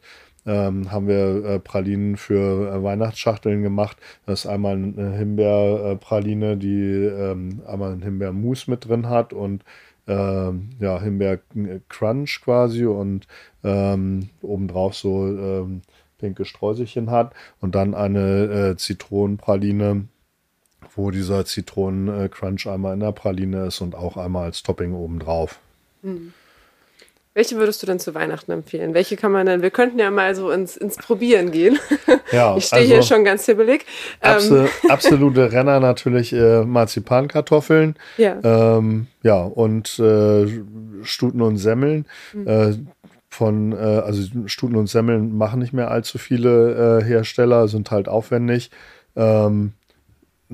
[0.46, 3.96] ähm, haben wir äh, Pralinen für äh, Weihnachtsschachteln gemacht.
[4.26, 9.64] Das ist einmal eine Himbeerpraline, die ähm, einmal ein Himbeermus mit drin hat und
[10.08, 13.26] ähm, ja, Himbeer-Crunch quasi und
[13.62, 15.82] ähm, obendrauf so ähm,
[16.18, 20.08] pinke Streuselchen hat und dann eine äh, Zitronenpraline,
[20.96, 25.60] wo dieser Zitronen-Crunch einmal in der Praline ist und auch einmal als Topping obendrauf.
[26.02, 26.32] Mhm.
[27.34, 28.92] Welche würdest du denn zu Weihnachten empfehlen?
[28.92, 29.62] Welche kann man denn?
[29.62, 31.78] Wir könnten ja mal so ins, ins Probieren gehen.
[32.30, 33.84] Ja, ich stehe also hier schon ganz hibbelig.
[34.22, 34.68] Ähm.
[34.88, 37.96] Absolute Renner natürlich äh, Marzipankartoffeln.
[38.16, 38.38] Ja.
[38.42, 40.46] Ähm, ja, und äh,
[41.02, 42.06] Stuten und Semmeln.
[42.32, 42.46] Mhm.
[42.46, 42.74] Äh,
[43.28, 48.08] von, äh, also Stuten und Semmeln machen nicht mehr allzu viele äh, Hersteller, sind halt
[48.08, 48.70] aufwendig.
[49.16, 49.72] Ähm,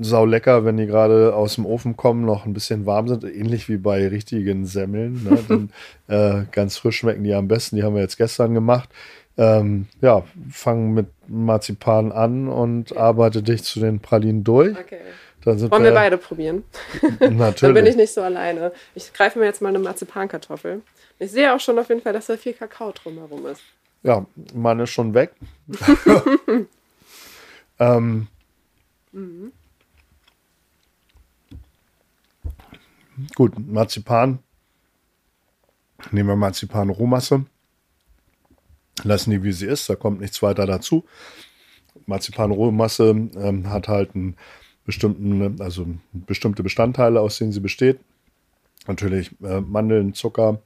[0.01, 3.69] sau lecker, wenn die gerade aus dem Ofen kommen, noch ein bisschen warm sind, ähnlich
[3.69, 5.23] wie bei richtigen Semmeln.
[5.23, 5.39] Ne?
[5.47, 5.71] Dann,
[6.07, 7.75] äh, ganz frisch schmecken die am besten.
[7.75, 8.89] Die haben wir jetzt gestern gemacht.
[9.37, 14.77] Ähm, ja, fangen mit Marzipan an und arbeite dich zu den Pralinen durch.
[14.77, 14.99] Okay.
[15.45, 16.63] Dann sind Wollen wir, wir beide probieren?
[17.19, 17.59] Natürlich.
[17.61, 18.73] Dann bin ich nicht so alleine.
[18.95, 20.81] Ich greife mir jetzt mal eine Marzipankartoffel.
[21.19, 23.61] Ich sehe auch schon auf jeden Fall, dass da viel Kakao drumherum ist.
[24.03, 25.31] Ja, meine ist schon weg.
[27.79, 28.27] ähm,
[29.11, 29.51] mhm.
[33.35, 34.39] Gut, Marzipan.
[36.11, 37.45] Nehmen wir Marzipan-Rohmasse.
[39.03, 39.89] Lassen die, wie sie ist.
[39.89, 41.05] Da kommt nichts weiter dazu.
[42.05, 44.35] Marzipan-Rohmasse ähm, hat halt einen
[44.85, 47.99] bestimmten, also bestimmte Bestandteile, aus denen sie besteht.
[48.87, 50.61] Natürlich äh, Mandeln, Zucker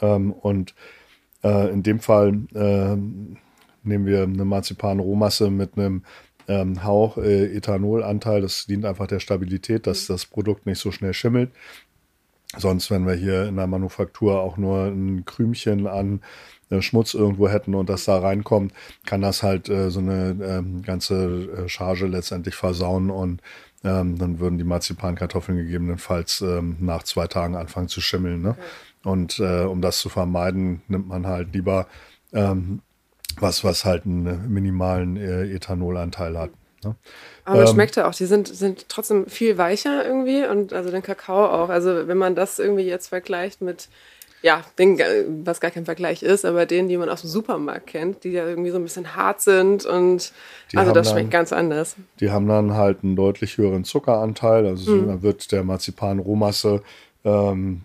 [0.00, 0.74] ähm, und
[1.42, 2.96] äh, in dem Fall äh,
[3.82, 6.04] nehmen wir eine Marzipan-Rohmasse mit einem
[6.46, 8.40] ähm, Hauch äh, Ethanolanteil.
[8.40, 11.50] Das dient einfach der Stabilität, dass das Produkt nicht so schnell schimmelt.
[12.56, 16.22] Sonst, wenn wir hier in der Manufaktur auch nur ein Krümchen an
[16.70, 18.72] äh, Schmutz irgendwo hätten und das da reinkommt,
[19.04, 23.42] kann das halt äh, so eine ähm, ganze äh, Charge letztendlich versauen und
[23.84, 28.42] ähm, dann würden die Marzipankartoffeln gegebenenfalls ähm, nach zwei Tagen anfangen zu schimmeln.
[28.42, 28.50] Ne?
[28.50, 28.60] Okay.
[29.04, 31.86] Und äh, um das zu vermeiden, nimmt man halt lieber
[32.32, 32.80] ähm,
[33.38, 36.50] was, was halt einen minimalen äh, Ethanolanteil hat.
[36.84, 36.94] Ne?
[37.44, 41.02] Aber ähm, schmeckt ja auch, die sind, sind trotzdem viel weicher irgendwie und also den
[41.02, 41.68] Kakao auch.
[41.68, 43.88] Also wenn man das irgendwie jetzt vergleicht mit,
[44.42, 44.98] ja, den,
[45.44, 48.46] was gar kein Vergleich ist, aber denen, die man aus dem Supermarkt kennt, die ja
[48.46, 50.32] irgendwie so ein bisschen hart sind und
[50.76, 51.96] also das schmeckt dann, ganz anders.
[52.20, 55.08] Die haben dann halt einen deutlich höheren Zuckeranteil, also mhm.
[55.08, 56.82] da wird der Marzipan-Rohmasse
[57.24, 57.82] ähm,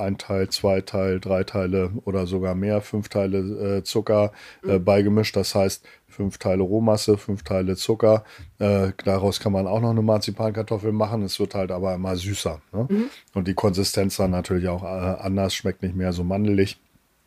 [0.00, 4.32] ein Teil, zwei Teil, drei Teile oder sogar mehr, fünf Teile äh, Zucker
[4.64, 4.84] äh, mhm.
[4.84, 5.36] beigemischt.
[5.36, 8.24] Das heißt, fünf Teile Rohmasse, fünf Teile Zucker.
[8.58, 11.22] Äh, daraus kann man auch noch eine Marzipankartoffel machen.
[11.22, 12.60] Es wird halt aber immer süßer.
[12.72, 12.86] Ne?
[12.88, 13.04] Mhm.
[13.34, 16.78] Und die Konsistenz dann natürlich auch äh, anders, schmeckt nicht mehr so mandelig.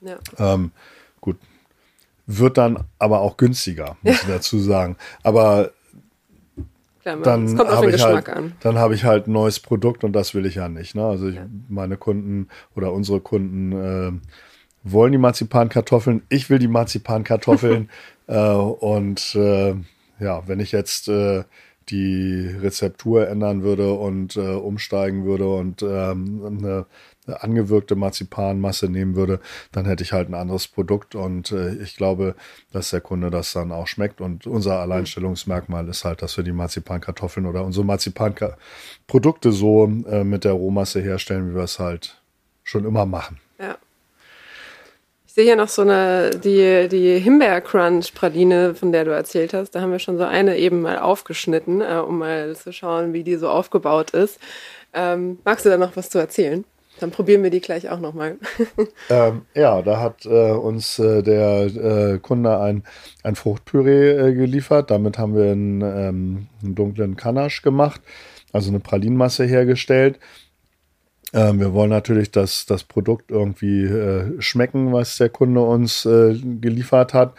[0.01, 0.17] Ja.
[0.37, 0.71] Ähm,
[1.21, 1.37] gut.
[2.25, 4.97] Wird dann aber auch günstiger, muss ich dazu sagen.
[5.23, 5.71] Aber
[7.03, 8.25] Klar, dann habe ich halt,
[8.61, 10.95] dann habe ich halt ein neues Produkt und das will ich ja nicht.
[10.95, 11.05] Ne?
[11.05, 11.47] Also ich, ja.
[11.67, 14.11] meine Kunden oder unsere Kunden äh,
[14.83, 16.23] wollen die Marzipankartoffeln.
[16.29, 17.89] Ich will die Marzipankartoffeln
[18.27, 19.75] äh, und äh,
[20.19, 21.43] ja, wenn ich jetzt äh,
[21.89, 26.85] die Rezeptur ändern würde und äh, umsteigen würde und ähm, eine
[27.27, 29.39] angewirkte Marzipanmasse nehmen würde,
[29.71, 32.35] dann hätte ich halt ein anderes Produkt und äh, ich glaube,
[32.71, 36.51] dass der Kunde das dann auch schmeckt und unser Alleinstellungsmerkmal ist halt, dass wir die
[36.51, 42.21] Marzipankartoffeln oder unsere Marzipanprodukte so äh, mit der Rohmasse herstellen, wie wir es halt
[42.63, 43.39] schon immer machen.
[43.59, 43.77] Ja.
[45.25, 49.71] Ich sehe hier noch so eine, die, die Himbeer-Crunch-Praline, von der du erzählt hast.
[49.71, 53.23] Da haben wir schon so eine eben mal aufgeschnitten, äh, um mal zu schauen, wie
[53.23, 54.39] die so aufgebaut ist.
[54.93, 56.63] Ähm, magst du da noch was zu erzählen?
[57.03, 58.37] Dann probieren wir die gleich auch nochmal.
[59.09, 62.83] ähm, ja, da hat äh, uns äh, der äh, Kunde ein,
[63.23, 64.89] ein Fruchtpüree äh, geliefert.
[64.89, 67.99] Damit haben wir einen, ähm, einen dunklen Kanasch gemacht,
[68.53, 70.17] also eine Pralinenmasse hergestellt.
[71.33, 76.39] Ähm, wir wollen natürlich das, das Produkt irgendwie äh, schmecken, was der Kunde uns äh,
[76.61, 77.33] geliefert hat.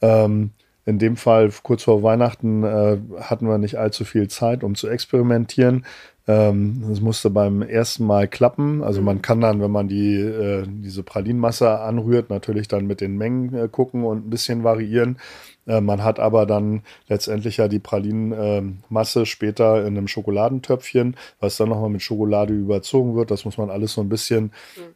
[0.00, 0.52] Ähm,
[0.88, 4.88] in dem Fall kurz vor Weihnachten äh, hatten wir nicht allzu viel Zeit, um zu
[4.88, 5.84] experimentieren.
[6.26, 8.82] Ähm, das musste beim ersten Mal klappen.
[8.82, 13.18] Also man kann dann, wenn man die, äh, diese Pralinenmasse anrührt, natürlich dann mit den
[13.18, 15.18] Mengen äh, gucken und ein bisschen variieren.
[15.66, 21.68] Äh, man hat aber dann letztendlich ja die Pralinenmasse später in einem Schokoladentöpfchen, was dann
[21.68, 23.30] nochmal mit Schokolade überzogen wird.
[23.30, 24.52] Das muss man alles so ein bisschen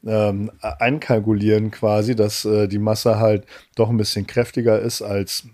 [0.06, 5.44] ähm, einkalkulieren quasi, dass äh, die Masse halt doch ein bisschen kräftiger ist als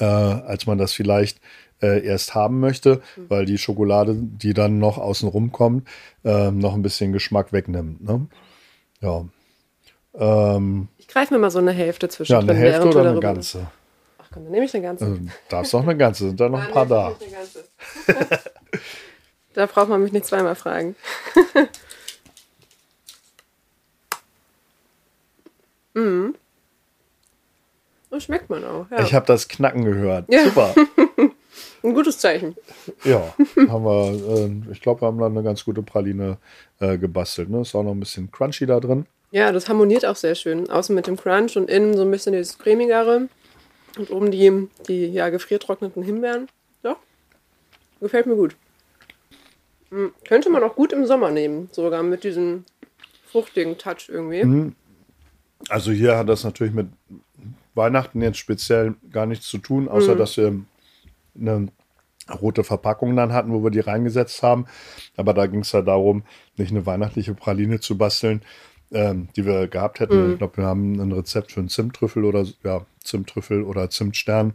[0.00, 1.40] äh, als man das vielleicht
[1.82, 3.30] äh, erst haben möchte, mhm.
[3.30, 5.86] weil die Schokolade, die dann noch außen rum kommt,
[6.24, 8.02] äh, noch ein bisschen Geschmack wegnimmt.
[8.02, 8.26] Ne?
[9.00, 9.24] Ja.
[10.14, 12.32] Ähm, ich greife mir mal so eine Hälfte zwischen.
[12.32, 13.70] Ja, eine Hälfte oder eine ganze.
[14.18, 15.04] Ach komm, dann nehme ich eine ganze.
[15.04, 17.12] Also, darfst auch eine ganze, sind da noch ein paar da.
[19.54, 20.96] da braucht man mich nicht zweimal fragen.
[25.94, 26.34] mhm.
[28.10, 28.86] Das schmeckt man auch.
[28.90, 29.02] Ja.
[29.02, 30.26] Ich habe das Knacken gehört.
[30.28, 30.44] Ja.
[30.44, 30.74] Super.
[31.82, 32.56] Ein gutes Zeichen.
[33.04, 33.34] Ja,
[33.68, 36.36] haben wir, äh, ich glaube, wir haben da eine ganz gute Praline
[36.78, 37.48] äh, gebastelt.
[37.48, 37.62] Ne?
[37.62, 39.06] Ist auch noch ein bisschen crunchy da drin.
[39.30, 40.68] Ja, das harmoniert auch sehr schön.
[40.68, 43.28] Außen mit dem Crunch und innen so ein bisschen dieses cremigere.
[43.98, 46.48] Und oben die, die ja, gefriertrockneten Himbeeren.
[46.82, 46.96] Ja,
[48.00, 48.56] gefällt mir gut.
[49.90, 52.64] Hm, könnte man auch gut im Sommer nehmen, sogar mit diesem
[53.30, 54.44] fruchtigen Touch irgendwie.
[54.44, 54.76] Mhm.
[55.68, 56.88] Also hier hat das natürlich mit
[57.74, 60.18] Weihnachten jetzt speziell gar nichts zu tun, außer mhm.
[60.18, 60.60] dass wir
[61.38, 61.68] eine
[62.40, 64.66] rote Verpackung dann hatten, wo wir die reingesetzt haben.
[65.16, 66.24] Aber da ging es ja darum,
[66.56, 68.42] nicht eine weihnachtliche Praline zu basteln,
[68.92, 70.26] ähm, die wir gehabt hätten.
[70.26, 70.32] Mhm.
[70.32, 74.54] Ich glaube, wir haben ein Rezept für einen Zimttrüffel oder ja, Zimttrüffel oder Zimtstern.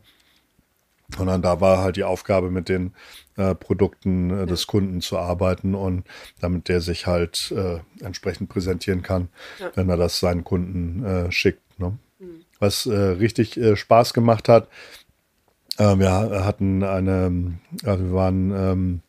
[1.20, 2.94] Und dann da war halt die Aufgabe, mit den
[3.38, 6.04] äh, Produkten äh, des Kunden zu arbeiten und
[6.40, 9.70] damit der sich halt äh, entsprechend präsentieren kann, ja.
[9.76, 11.62] wenn er das seinen Kunden äh, schickt.
[11.80, 11.98] Ne?
[12.60, 12.66] Mhm.
[12.66, 14.68] Was äh, richtig äh, Spaß gemacht hat,
[15.78, 19.02] äh, wir hatten eine, also wir waren ähm,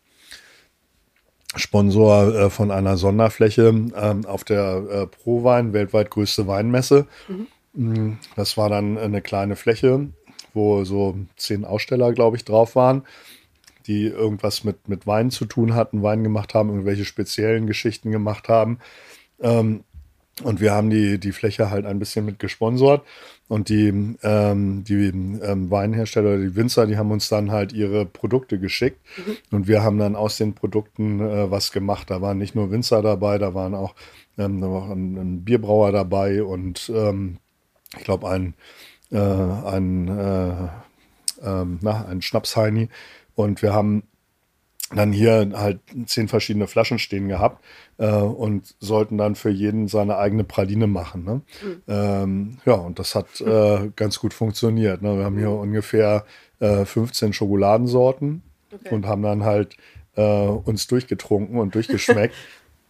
[1.55, 7.07] Sponsor äh, von einer Sonderfläche ähm, auf der äh, ProWein, weltweit größte Weinmesse.
[7.29, 7.47] Mhm.
[7.73, 10.09] Mm, das war dann eine kleine Fläche,
[10.55, 13.05] wo so zehn Aussteller, glaube ich, drauf waren,
[13.87, 18.49] die irgendwas mit, mit Wein zu tun hatten, Wein gemacht haben, irgendwelche speziellen Geschichten gemacht
[18.49, 18.79] haben.
[19.41, 19.85] Ähm,
[20.43, 23.03] und wir haben die, die Fläche halt ein bisschen mit gesponsert.
[23.49, 28.05] Und die, ähm, die ähm, Weinhersteller oder die Winzer, die haben uns dann halt ihre
[28.05, 28.99] Produkte geschickt.
[29.17, 29.37] Mhm.
[29.57, 32.11] Und wir haben dann aus den Produkten äh, was gemacht.
[32.11, 33.95] Da waren nicht nur Winzer dabei, da waren auch,
[34.37, 37.39] ähm, da war ein, ein, Bierbrauer dabei und ähm,
[37.97, 38.55] ich glaube ein,
[39.13, 40.69] äh, ein, äh,
[41.43, 42.91] ähm, na, ein Schnapsheini.
[43.37, 44.03] Und wir haben
[44.95, 47.63] dann hier halt zehn verschiedene Flaschen stehen gehabt
[47.99, 51.25] äh, und sollten dann für jeden seine eigene Praline machen.
[51.25, 51.43] Ne?
[51.63, 51.83] Mhm.
[51.89, 55.03] Ähm, ja, und das hat äh, ganz gut funktioniert.
[55.03, 55.19] Ne?
[55.19, 56.25] Wir haben hier ungefähr
[56.61, 58.95] äh, 15 Schokoladensorten okay.
[58.95, 59.77] und haben dann halt
[60.15, 62.35] äh, uns durchgetrunken und durchgeschmeckt,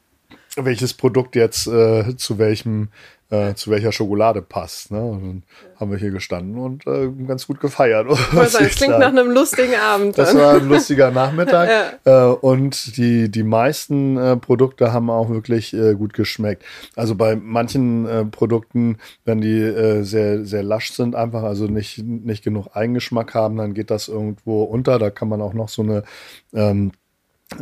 [0.56, 2.88] welches Produkt jetzt äh, zu welchem
[3.30, 4.90] äh, zu welcher Schokolade passt.
[4.90, 5.02] Ne?
[5.02, 5.42] Und dann
[5.78, 8.06] haben wir hier gestanden und äh, ganz gut gefeiert.
[8.36, 9.00] Das klingt sagen.
[9.00, 10.16] nach einem lustigen Abend.
[10.16, 10.24] Dann.
[10.24, 11.68] Das war ein lustiger Nachmittag.
[12.04, 12.30] ja.
[12.30, 16.64] äh, und die, die meisten äh, Produkte haben auch wirklich äh, gut geschmeckt.
[16.94, 21.98] Also bei manchen äh, Produkten, wenn die äh, sehr, sehr lasch sind, einfach also nicht,
[21.98, 24.98] nicht genug Eigengeschmack haben, dann geht das irgendwo unter.
[24.98, 26.04] Da kann man auch noch so eine
[26.54, 26.92] ähm,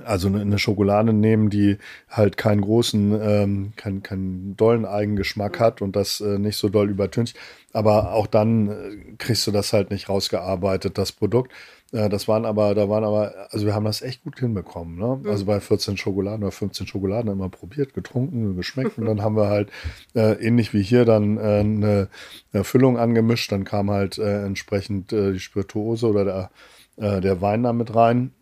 [0.04, 1.78] also eine Schokolade nehmen, die
[2.08, 6.90] halt keinen großen, ähm, keinen, keinen dollen Eigengeschmack hat und das äh, nicht so doll
[6.90, 7.36] übertüncht.
[7.72, 11.52] Aber auch dann äh, kriegst du das halt nicht rausgearbeitet, das Produkt.
[11.92, 14.96] Äh, das waren aber, da waren aber, also wir haben das echt gut hinbekommen.
[14.96, 15.20] Ne?
[15.22, 15.30] Mhm.
[15.30, 19.48] Also bei 14 Schokoladen oder 15 Schokoladen immer probiert, getrunken, geschmeckt und dann haben wir
[19.48, 19.70] halt
[20.14, 22.08] äh, ähnlich wie hier dann äh, eine,
[22.52, 23.52] eine Füllung angemischt.
[23.52, 26.50] Dann kam halt äh, entsprechend äh, die Spirituose oder der,
[26.96, 28.32] äh, der Wein da mit rein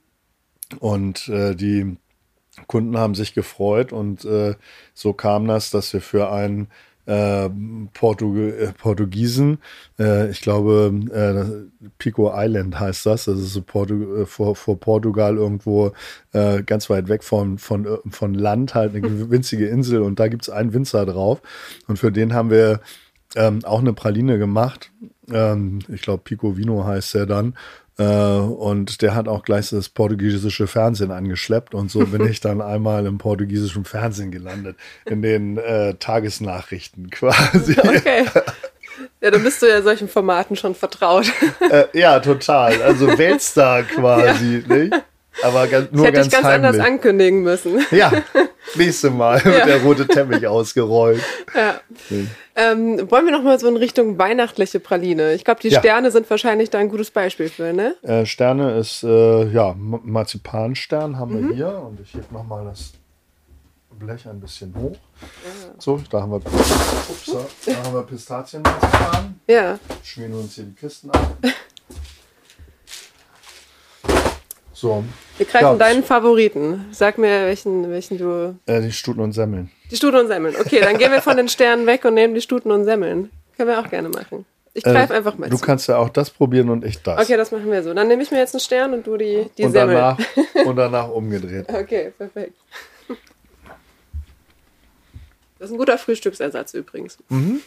[0.81, 1.97] Und äh, die
[2.67, 4.55] Kunden haben sich gefreut und äh,
[4.95, 6.69] so kam das, dass wir für einen
[7.07, 7.49] äh,
[7.95, 9.59] Portug äh, Portugiesen,
[9.99, 15.37] äh, ich glaube äh, Pico Island heißt das, das ist so Portu vor, vor Portugal
[15.37, 15.93] irgendwo
[16.33, 20.51] ganz weit weg von, von, von Land, halt eine winzige Insel und da gibt es
[20.51, 21.43] einen Winzer drauf.
[21.89, 22.81] Und für den haben wir
[23.35, 24.93] ähm, auch eine Praline gemacht.
[25.31, 27.55] Ähm, ich glaube Pico Vino heißt er dann
[27.99, 31.75] und der hat auch gleich das portugiesische Fernsehen angeschleppt.
[31.75, 37.77] Und so bin ich dann einmal im portugiesischen Fernsehen gelandet, in den äh, Tagesnachrichten quasi.
[37.83, 38.25] Okay.
[39.21, 41.27] Ja, dann bist du ja solchen Formaten schon vertraut.
[41.61, 42.83] Äh, ja, total.
[42.83, 44.77] Also Weltstar quasi, ja.
[44.77, 44.95] nicht?
[45.43, 46.69] Aber ganz, nur hätte ganz ich ganz heimlich.
[46.71, 47.85] anders ankündigen müssen.
[47.91, 48.13] Ja,
[48.77, 49.45] nächste Mal ja.
[49.45, 51.23] wird der rote Teppich ausgerollt.
[51.55, 51.81] Ja.
[52.55, 55.33] Ähm, wollen wir noch mal so in Richtung weihnachtliche Praline?
[55.33, 55.79] Ich glaube, die Ja.
[55.81, 57.97] Sterne sind wahrscheinlich da ein gutes Beispiel für, ne?
[58.03, 61.49] Äh, Sterne ist, äh, ja, Marzipanstern haben Mhm.
[61.49, 61.83] wir hier.
[61.89, 62.93] Und ich hebe nochmal das
[63.99, 64.97] Blech ein bisschen hoch.
[65.79, 69.41] So, da haben wir, upsa, da haben wir Pistazienmarzipan.
[69.47, 69.79] Ja.
[70.03, 71.37] Schmieren uns hier die Kisten ab.
[74.83, 75.05] So,
[75.39, 75.75] Wir greifen Ja.
[75.77, 76.87] deinen Favoriten.
[76.91, 78.57] Sag mir, welchen, welchen du.
[78.67, 79.71] äh, die Stuten und Semmeln.
[79.93, 80.57] Die Stuten und Semmeln.
[80.59, 83.31] Okay, dann gehen wir von den Sternen weg und nehmen die Stuten und Semmeln.
[83.57, 84.45] Können wir auch gerne machen.
[84.75, 85.65] Ich Äh, greife einfach mal Du zu.
[85.65, 87.21] kannst ja auch das probieren und ich das.
[87.23, 87.95] Okay, das machen wir so.
[87.95, 89.95] Dann nehme ich mir jetzt einen Stern und du die, die und, Semmel.
[89.95, 90.19] danach,
[90.67, 91.67] und danach umgedreht.
[91.69, 92.55] Okay, perfekt.
[95.61, 97.19] Das ist ein guter Frühstücksersatz übrigens.
[97.29, 97.61] Mhm.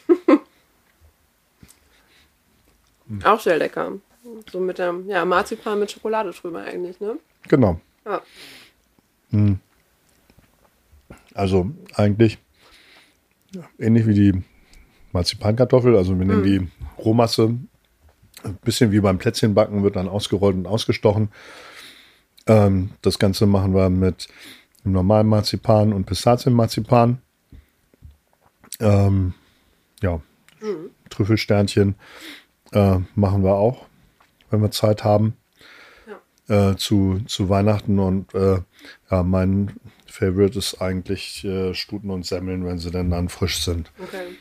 [3.24, 3.94] Auch sehr lecker.
[4.52, 7.18] So mit dem ja, Marzipan mit Schokolade drüber eigentlich, ne?
[7.48, 7.80] Genau.
[8.06, 8.22] Ja.
[11.34, 12.40] Also eigentlich
[13.78, 14.44] ähnlich wie die
[15.12, 15.96] Marzipankartoffel.
[15.96, 17.56] Also wir nehmen die Rohmasse,
[18.44, 21.30] ein bisschen wie beim Plätzchenbacken, wird dann ausgerollt und ausgestochen.
[22.48, 24.28] Ähm, das Ganze machen wir mit
[24.84, 27.22] dem normalen Marzipan und Pistazienmarzipan.
[28.80, 29.34] Ähm,
[30.02, 30.22] ja,
[31.10, 31.96] Trüffelsternchen
[32.72, 33.86] äh, machen wir auch,
[34.56, 35.36] wenn wir Zeit haben
[36.48, 38.00] äh, zu, zu Weihnachten.
[38.00, 38.60] Und äh,
[39.12, 39.74] ja, mein
[40.06, 43.92] Favorite ist eigentlich äh, Stuten und Semmeln, wenn sie denn dann frisch sind.
[44.02, 44.36] Okay.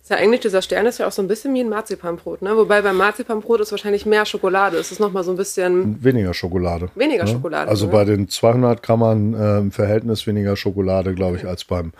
[0.00, 2.56] Ist ja eigentlich, dieser Stern ist ja auch so ein bisschen wie ein Marzipanbrot, ne?
[2.56, 4.76] Wobei beim Marzipanbrot ist wahrscheinlich mehr Schokolade.
[4.76, 6.02] Es ist nochmal so ein bisschen.
[6.02, 6.90] Weniger Schokolade.
[6.96, 7.30] Weniger ne?
[7.30, 7.92] Schokolade, Also ne?
[7.92, 11.92] bei den 200 Grammern äh, im Verhältnis weniger Schokolade, glaube ich, als beim,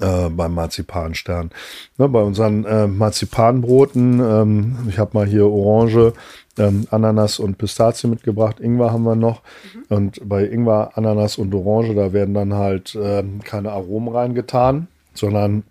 [0.00, 1.50] äh, beim Marzipanstern.
[1.98, 6.12] Ne, bei unseren äh, Marzipanbroten, ähm, ich habe mal hier Orange,
[6.58, 8.60] ähm, Ananas und Pistazie mitgebracht.
[8.60, 9.42] Ingwer haben wir noch.
[9.74, 9.96] Mhm.
[9.96, 15.64] Und bei Ingwer, Ananas und Orange, da werden dann halt ähm, keine Aromen reingetan, sondern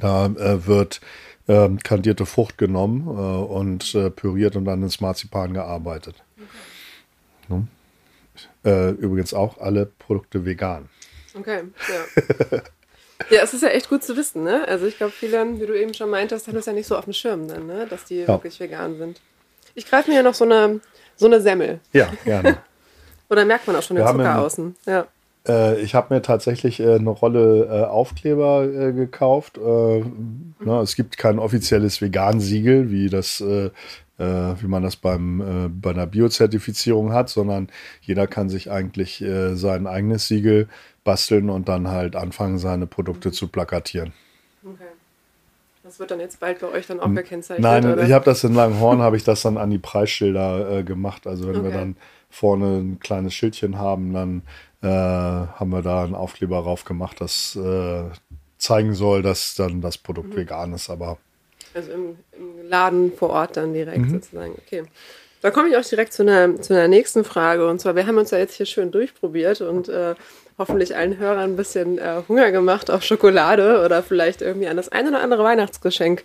[0.00, 1.00] da äh, wird
[1.46, 6.16] ähm, kandierte Frucht genommen äh, und äh, püriert und dann ins Marzipan gearbeitet.
[7.48, 7.66] Ne?
[8.64, 10.88] Äh, übrigens auch alle Produkte vegan.
[11.34, 12.58] Okay, ja.
[13.30, 14.66] Ja, es ist ja echt gut zu wissen, ne?
[14.66, 17.04] Also ich glaube, viele, wie du eben schon meintest, haben das ja nicht so auf
[17.04, 17.86] dem Schirm dann, ne?
[17.88, 19.20] Dass die wirklich vegan sind.
[19.74, 20.80] Ich greife mir ja noch so eine,
[21.16, 21.80] so eine Semmel.
[21.92, 22.58] Ja, gerne.
[23.30, 24.76] Oder merkt man auch schon den Wir haben Zucker außen.
[24.86, 25.06] Ja.
[25.48, 29.58] äh, ich habe mir tatsächlich äh, eine Rolle äh, Aufkleber gekauft.
[29.58, 33.40] Na, es gibt kein offizielles Vegan-Siegel, wie das
[34.18, 37.68] äh, wie man das beim, äh, bei einer Biozertifizierung hat, sondern
[38.00, 40.68] jeder kann sich eigentlich äh, sein eigenes Siegel
[41.04, 44.12] basteln und dann halt anfangen, seine Produkte zu plakatieren.
[44.64, 44.84] Okay.
[45.82, 48.02] Das wird dann jetzt bald bei euch dann auch gekennzeichnet, Nein, oder?
[48.04, 51.26] ich habe das in Langenhorn, habe ich das dann an die Preisschilder äh, gemacht.
[51.26, 51.72] Also wenn wir Okay.
[51.72, 51.96] dann
[52.30, 54.42] vorne ein kleines Schildchen haben, dann
[54.82, 58.04] äh, haben wir da einen Aufkleber drauf gemacht, das äh,
[58.58, 60.40] zeigen soll, dass dann das Produkt Mhm.
[60.40, 60.88] vegan ist.
[60.88, 61.18] Aber
[61.74, 64.10] Also im, im Laden vor Ort dann direkt Mhm.
[64.10, 64.54] sozusagen.
[64.66, 64.84] Okay.
[65.44, 67.68] Da komme ich auch direkt zu einer, zu einer nächsten Frage.
[67.68, 70.14] Und zwar, wir haben uns ja jetzt hier schön durchprobiert und äh,
[70.56, 74.88] hoffentlich allen Hörern ein bisschen äh, Hunger gemacht auf Schokolade oder vielleicht irgendwie an das
[74.88, 76.24] ein oder andere Weihnachtsgeschenk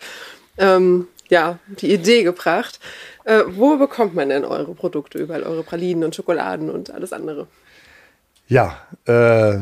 [0.57, 2.79] ähm, ja, die Idee gebracht.
[3.25, 7.47] Äh, wo bekommt man denn eure Produkte überall, eure Pralinen und Schokoladen und alles andere?
[8.47, 9.57] ja, äh,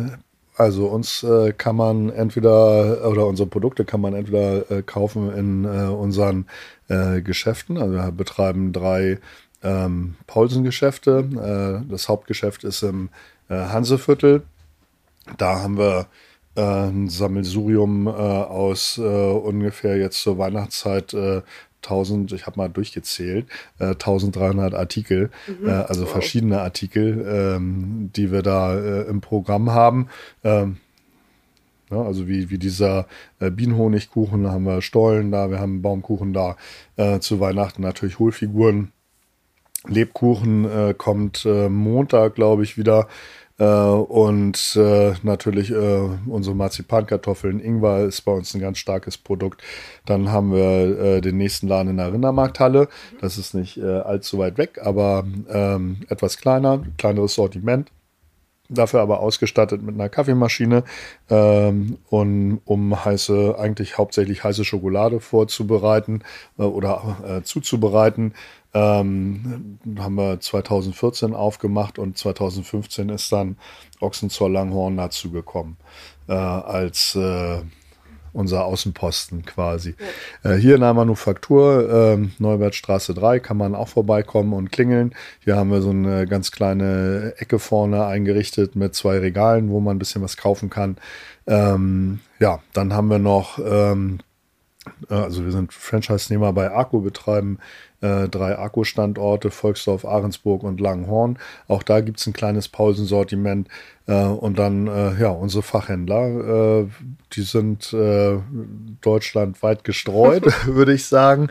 [0.57, 5.65] also uns äh, kann man entweder oder unsere Produkte kann man entweder äh, kaufen in
[5.65, 6.47] äh, unseren
[6.87, 7.77] äh, Geschäften.
[7.77, 9.19] Also wir betreiben drei
[9.63, 11.83] ähm, Paulsen-Geschäfte.
[11.85, 13.09] Äh, das Hauptgeschäft ist im
[13.49, 14.43] äh, Hanseviertel.
[15.37, 16.07] Da haben wir
[16.55, 21.41] äh, ein Sammelsurium äh, aus äh, ungefähr jetzt zur Weihnachtszeit äh,
[21.83, 23.47] 1000, ich habe mal durchgezählt,
[23.79, 25.29] äh, 1300 Artikel,
[25.63, 30.07] äh, also verschiedene Artikel, ähm, die wir da äh, im Programm haben.
[30.43, 30.77] Ähm,
[31.89, 33.07] ja, also wie, wie dieser
[33.39, 36.57] äh, Bienenhonigkuchen, da haben wir Stollen da, wir haben Baumkuchen da,
[36.97, 38.91] äh, zu Weihnachten natürlich Hohlfiguren
[39.87, 43.07] Lebkuchen äh, kommt äh, Montag, glaube ich, wieder.
[43.59, 47.59] Äh, und äh, natürlich äh, unsere Marzipankartoffeln.
[47.59, 49.63] Ingwer ist bei uns ein ganz starkes Produkt.
[50.05, 52.87] Dann haben wir äh, den nächsten Laden in der Rindermarkthalle.
[53.19, 57.91] Das ist nicht äh, allzu weit weg, aber ähm, etwas kleiner, kleineres Sortiment.
[58.69, 60.83] Dafür aber ausgestattet mit einer Kaffeemaschine
[61.29, 66.21] ähm, und um heiße, eigentlich hauptsächlich heiße Schokolade vorzubereiten
[66.59, 68.33] äh, oder zuzubereiten.
[68.73, 73.57] Ähm, haben wir 2014 aufgemacht und 2015 ist dann
[73.99, 75.77] Ochsenzor Langhorn dazu gekommen
[76.27, 77.61] äh, als äh,
[78.37, 79.95] unser Außenposten quasi.
[80.43, 80.51] Ja.
[80.51, 85.15] Äh, hier in der Manufaktur, äh, Neuwertstraße 3, kann man auch vorbeikommen und klingeln.
[85.43, 89.95] Hier haben wir so eine ganz kleine Ecke vorne eingerichtet mit zwei Regalen, wo man
[89.95, 90.97] ein bisschen was kaufen kann.
[91.47, 94.19] Ähm, ja, dann haben wir noch, ähm,
[95.09, 97.57] äh, also wir sind Franchise-Nehmer bei Akku, betreiben
[98.01, 101.39] äh, drei Akkustandorte, Volksdorf, Ahrensburg und Langenhorn.
[101.67, 103.67] Auch da gibt es ein kleines Pausensortiment.
[104.07, 106.87] Äh, und dann, äh, ja, unsere Fachhändler, äh,
[107.33, 108.37] die sind äh,
[109.01, 111.49] deutschlandweit gestreut, würde ich sagen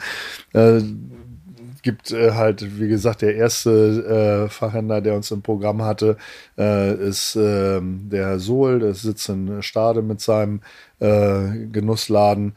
[1.87, 6.17] gibt äh, halt, wie gesagt, der erste äh, Fachhändler, der uns im Programm hatte,
[6.59, 10.61] äh, ist äh, der Herr Sohl, der sitzt in Stade mit seinem
[10.99, 12.55] Genussladen.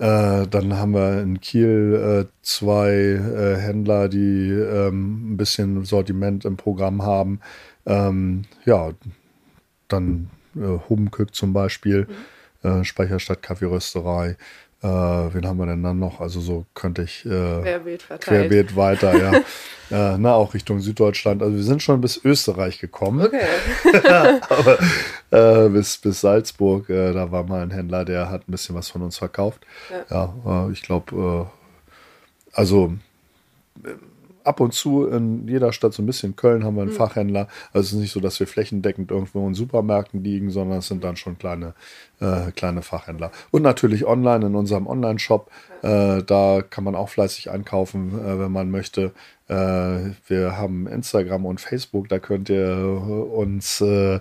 [0.00, 6.46] Äh, dann haben wir in Kiel äh, zwei äh, Händler, die ähm, ein bisschen Sortiment
[6.46, 7.40] im Programm haben.
[7.84, 8.92] Ähm, ja,
[9.88, 12.08] dann äh, Humkück zum Beispiel,
[12.62, 12.84] mhm.
[12.84, 14.36] Speicherstadt Kaffeerösterei.
[14.82, 16.20] Äh, wen haben wir denn dann noch?
[16.20, 19.34] Also so könnte ich äh, querbeet, querbeet weiter, ja.
[20.14, 21.42] äh, na, auch Richtung Süddeutschland.
[21.42, 23.26] Also wir sind schon bis Österreich gekommen.
[23.26, 23.44] Okay.
[24.48, 24.78] Aber
[25.30, 28.88] äh, bis, bis Salzburg, äh, da war mal ein Händler, der hat ein bisschen was
[28.88, 29.60] von uns verkauft.
[30.10, 31.50] Ja, ja äh, ich glaube,
[32.52, 32.94] also
[34.50, 36.34] ab und zu in jeder Stadt so ein bisschen.
[36.34, 36.96] Köln haben wir einen mhm.
[36.96, 37.46] Fachhändler.
[37.72, 41.04] Also es ist nicht so, dass wir flächendeckend irgendwo in Supermärkten liegen, sondern es sind
[41.04, 41.74] dann schon kleine,
[42.18, 43.30] äh, kleine Fachhändler.
[43.52, 45.50] Und natürlich online in unserem Online-Shop.
[45.82, 49.12] Äh, da kann man auch fleißig einkaufen, äh, wenn man möchte.
[49.46, 52.08] Äh, wir haben Instagram und Facebook.
[52.08, 52.76] Da könnt ihr
[53.32, 54.18] uns äh,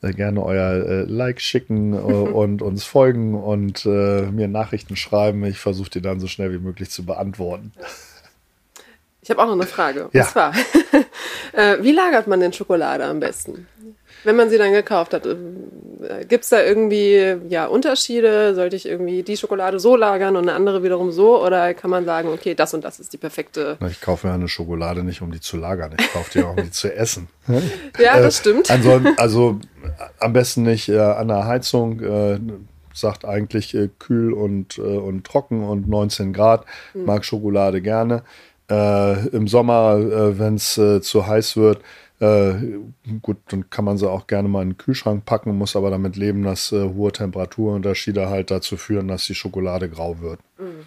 [0.00, 5.44] gerne euer äh, Like schicken und uns folgen und mir Nachrichten schreiben.
[5.44, 7.72] Ich versuche die dann so schnell wie möglich zu beantworten.
[9.22, 10.08] Ich habe auch noch eine Frage.
[10.12, 10.22] Ja.
[10.22, 10.52] Und zwar,
[11.52, 13.68] äh, wie lagert man denn Schokolade am besten?
[14.24, 15.36] Wenn man sie dann gekauft hat, äh,
[16.28, 18.56] gibt es da irgendwie ja, Unterschiede?
[18.56, 21.40] Sollte ich irgendwie die Schokolade so lagern und eine andere wiederum so?
[21.40, 23.78] Oder kann man sagen, okay, das und das ist die perfekte.
[23.88, 25.94] Ich kaufe mir eine Schokolade nicht, um die zu lagern.
[25.98, 27.28] Ich kaufe die auch, um die zu essen.
[28.00, 28.72] ja, das stimmt.
[28.72, 29.60] Also, also
[30.18, 32.00] am besten nicht äh, an der Heizung.
[32.00, 32.40] Äh,
[32.94, 36.66] sagt eigentlich äh, kühl und, äh, und trocken und 19 Grad.
[36.92, 37.06] Hm.
[37.06, 38.22] Mag Schokolade gerne.
[38.72, 41.82] Äh, Im Sommer, äh, wenn es äh, zu heiß wird,
[42.20, 42.54] äh,
[43.20, 46.16] gut, dann kann man sie auch gerne mal in den Kühlschrank packen, muss aber damit
[46.16, 50.40] leben, dass äh, hohe Temperaturunterschiede halt dazu führen, dass die Schokolade grau wird.
[50.58, 50.86] Mhm.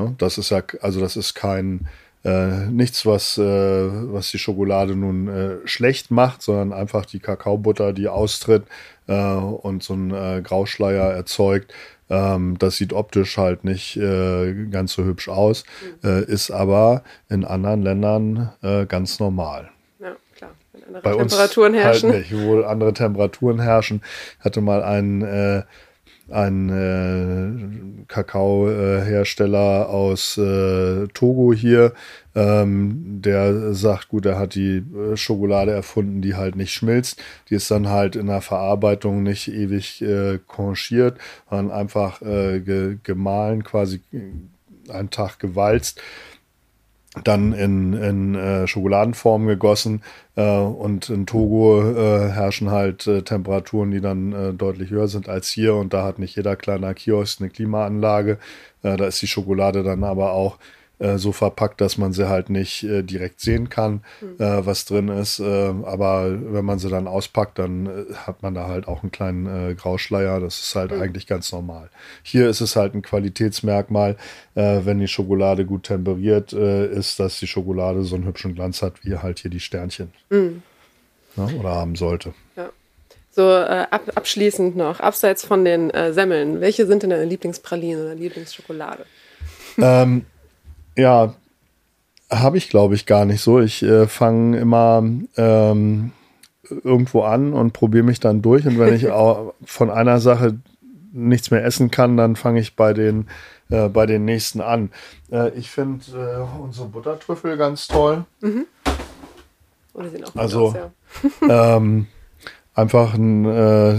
[0.00, 0.14] Ne?
[0.18, 1.86] Das ist ja, also das ist kein
[2.24, 8.62] äh, nichts, was, was die Schokolade nun schlecht macht, sondern einfach die Kakaobutter, die austritt
[9.08, 11.74] und so einen Grauschleier erzeugt,
[12.12, 15.64] ähm, das sieht optisch halt nicht äh, ganz so hübsch aus,
[16.02, 16.08] mhm.
[16.08, 19.70] äh, ist aber in anderen Ländern äh, ganz normal.
[19.98, 20.50] Ja, klar.
[20.72, 22.12] Wenn andere Bei Temperaturen uns herrschen.
[22.12, 24.02] Halt nicht, wohl andere Temperaturen herrschen.
[24.38, 25.62] Ich hatte mal einen äh,
[26.30, 31.92] ein äh, Kakaohersteller aus äh, Togo hier,
[32.34, 37.22] ähm, der sagt, gut, er hat die äh, Schokolade erfunden, die halt nicht schmilzt.
[37.50, 41.18] Die ist dann halt in der Verarbeitung nicht ewig äh, konchiert,
[41.50, 44.00] sondern einfach äh, ge gemahlen, quasi
[44.88, 46.00] einen Tag gewalzt
[47.24, 50.02] dann in, in äh, Schokoladenform gegossen
[50.34, 55.28] äh, und in Togo äh, herrschen halt äh, Temperaturen, die dann äh, deutlich höher sind
[55.28, 58.38] als hier und da hat nicht jeder kleine Kiosk eine Klimaanlage.
[58.82, 60.56] Äh, da ist die Schokolade dann aber auch
[61.02, 64.36] äh, so verpackt, dass man sie halt nicht äh, direkt sehen kann, mhm.
[64.38, 65.40] was drin ist.
[65.40, 69.10] Äh, aber wenn man sie dann auspackt, dann äh, hat man da halt auch einen
[69.10, 70.38] kleinen Grauschleier.
[70.40, 71.02] Das ist halt mhm.
[71.02, 71.90] eigentlich ganz normal.
[72.22, 74.16] Hier ist es halt ein Qualitätsmerkmal,
[74.54, 79.16] wenn die Schokolade gut temperiert ist, dass die Schokolade so einen hübschen Glanz hat, wie
[79.16, 80.12] halt hier die Sternchen.
[80.30, 80.62] Mhm.
[81.36, 82.34] Ja, oder haben sollte.
[82.56, 82.70] Ja.
[83.30, 88.04] So äh, ab, abschließend noch, abseits von den äh, Semmeln, welche sind denn deine Lieblingspralinen
[88.04, 89.06] oder Lieblingsschokolade?
[89.78, 90.26] ähm,
[90.96, 91.34] ja,
[92.30, 93.60] habe ich, glaube ich, gar nicht so.
[93.60, 95.02] Ich äh, fange immer
[95.36, 96.12] ähm,
[96.68, 98.66] irgendwo an und probiere mich dann durch.
[98.66, 100.58] Und wenn ich auch von einer Sache
[101.12, 103.28] nichts mehr essen kann, dann fange ich bei den,
[103.68, 104.90] äh, bei den nächsten an.
[105.30, 108.24] Äh, ich finde äh, unsere Buttertrüffel ganz toll.
[108.40, 108.66] Mhm.
[109.94, 111.76] Oder sehen auch gut Also, aus, ja.
[111.76, 112.06] ähm,
[112.74, 113.94] einfach ein, äh,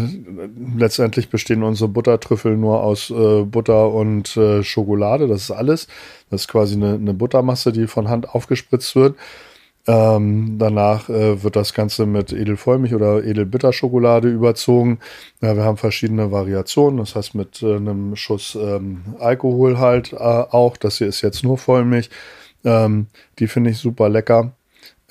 [0.78, 5.28] letztendlich bestehen unsere Buttertrüffel nur aus äh, Butter und äh, Schokolade.
[5.28, 5.88] Das ist alles.
[6.30, 9.15] Das ist quasi eine, eine Buttermasse, die von Hand aufgespritzt wird.
[9.86, 14.99] Ähm, danach äh, wird das Ganze mit Edelvollmilch oder Edelbitterschokolade überzogen.
[15.41, 20.15] Ja, wir haben verschiedene Variationen, das heißt mit äh, einem Schuss ähm, Alkohol halt äh,
[20.15, 20.78] auch.
[20.78, 22.09] Das hier ist jetzt nur Vollmilch.
[22.63, 23.07] Ähm,
[23.39, 24.53] die finde ich super lecker.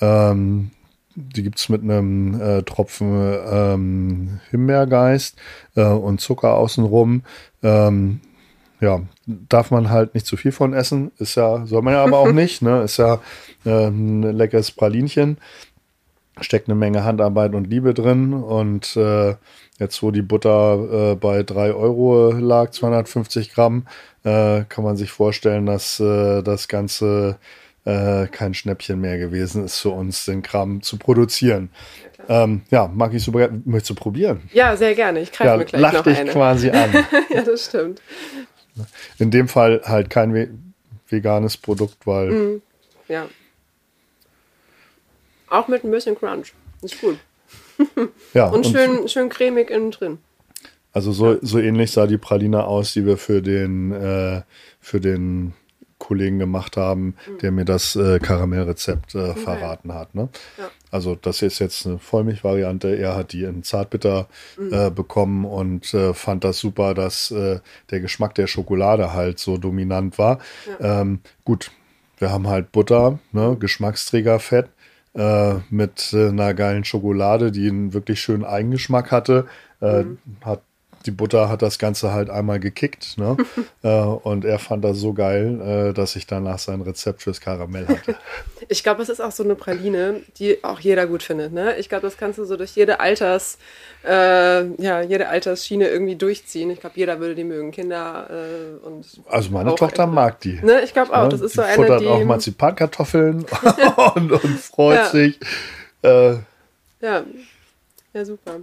[0.01, 0.71] Ähm,
[1.15, 5.37] die gibt's mit einem äh, Tropfen ähm, Himbeergeist
[5.77, 7.23] äh, und Zucker außenrum.
[7.63, 8.21] Ähm,
[8.81, 11.13] ja, darf man halt nicht zu viel von essen.
[11.19, 12.63] Ist ja, soll man ja aber auch nicht.
[12.63, 12.83] Ne?
[12.83, 13.21] Ist ja
[13.65, 15.39] äh, ein leckeres Pralinchen.
[16.41, 18.33] Steckt eine Menge Handarbeit und Liebe drin.
[18.33, 19.37] Und äh,
[19.79, 23.87] jetzt, wo die Butter äh, bei drei Euro lag, 250 Gramm,
[24.25, 27.39] äh, kann man sich vorstellen, dass das Ganze
[27.85, 31.71] äh, kein Schnäppchen mehr gewesen ist für uns, den Kram zu produzieren.
[32.29, 33.63] Ähm, ja, mag ich super gerne.
[33.65, 34.43] Möchtest du probieren?
[34.53, 35.21] Ja, sehr gerne.
[35.21, 36.31] Ich greife Ja, mir gleich lach noch dich eine.
[36.31, 36.91] quasi an.
[37.35, 38.01] ja, das stimmt.
[39.19, 40.49] In dem Fall halt kein ve
[41.09, 42.63] veganes Produkt, weil Mhm.
[43.09, 43.27] Ja.
[45.49, 46.53] Auch mit ein bisschen Crunch.
[46.83, 47.19] Ist gut.
[48.35, 50.19] ja Und, schön, schön cremig innen drin.
[50.93, 54.43] also so, so ähnlich sah die Praline aus, die wir für den äh,
[54.81, 55.53] für den
[56.03, 60.17] Kollegen gemacht haben, der mir das äh, Karamellrezept äh, verraten hat.
[60.17, 60.29] Ne?
[60.59, 60.69] Ja.
[60.91, 62.97] Also das ist jetzt eine Vollmilchvariante.
[62.97, 64.27] Er hat die in Zartbitter
[64.59, 69.57] äh, bekommen und äh, fand das super, dass äh, der Geschmack der Schokolade halt so
[69.59, 70.41] dominant war.
[70.81, 71.71] Ähm, gut,
[72.19, 74.71] wir haben halt Butter, ne, Geschmacksträger Fett
[75.15, 79.47] äh, mit äh, einer geilen Schokolade, die einen wirklich schönen Eigengeschmack hatte.
[79.81, 80.05] Äh,
[80.45, 80.63] hat
[81.03, 83.37] die Butter hat das Ganze halt einmal gekickt, ne?
[83.83, 87.87] äh, und er fand das so geil, äh, dass ich danach sein Rezept fürs Karamell
[87.89, 88.15] hatte.
[88.69, 91.53] Ich glaube, es ist auch so eine Praline, die auch jeder gut findet.
[91.53, 91.77] Ne?
[91.79, 93.59] Ich glaube, das kannst du so durch jede Alters,
[94.07, 96.71] äh, ja, jede Altersschiene irgendwie durchziehen.
[96.71, 97.73] Ich glaube, jeder würde die mögen.
[97.73, 100.07] Kinder äh, und Also meine Tochter Ältere.
[100.07, 100.61] mag die.
[100.63, 101.25] Ne, ich glaube auch.
[101.25, 101.29] Ne?
[101.31, 102.07] Das ist die so eine, futtert die.
[102.07, 103.45] auch Marzipankartoffeln
[104.15, 105.07] und, und freut Ja.
[105.11, 105.41] sich.
[106.03, 106.35] Äh,
[107.01, 107.25] Ja,
[108.15, 108.61] ja, super.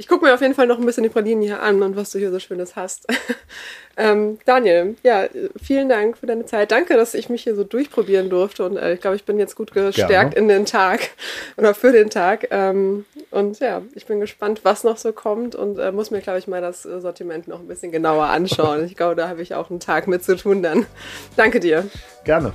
[0.00, 2.10] Ich gucke mir auf jeden Fall noch ein bisschen die Pralinen hier an und was
[2.10, 3.06] du hier so Schönes hast.
[3.98, 5.28] ähm, Daniel, ja,
[5.62, 6.72] vielen Dank für deine Zeit.
[6.72, 9.56] Danke, dass ich mich hier so durchprobieren durfte und äh, ich glaube, ich bin jetzt
[9.56, 10.34] gut gestärkt Gerne.
[10.36, 11.10] in den Tag
[11.58, 12.48] oder für den Tag.
[12.50, 16.38] Ähm, und ja, ich bin gespannt, was noch so kommt und äh, muss mir, glaube
[16.38, 18.86] ich, mal das äh, Sortiment noch ein bisschen genauer anschauen.
[18.86, 20.86] Ich glaube, da habe ich auch einen Tag mit zu tun dann.
[21.36, 21.86] Danke dir.
[22.24, 22.54] gerne.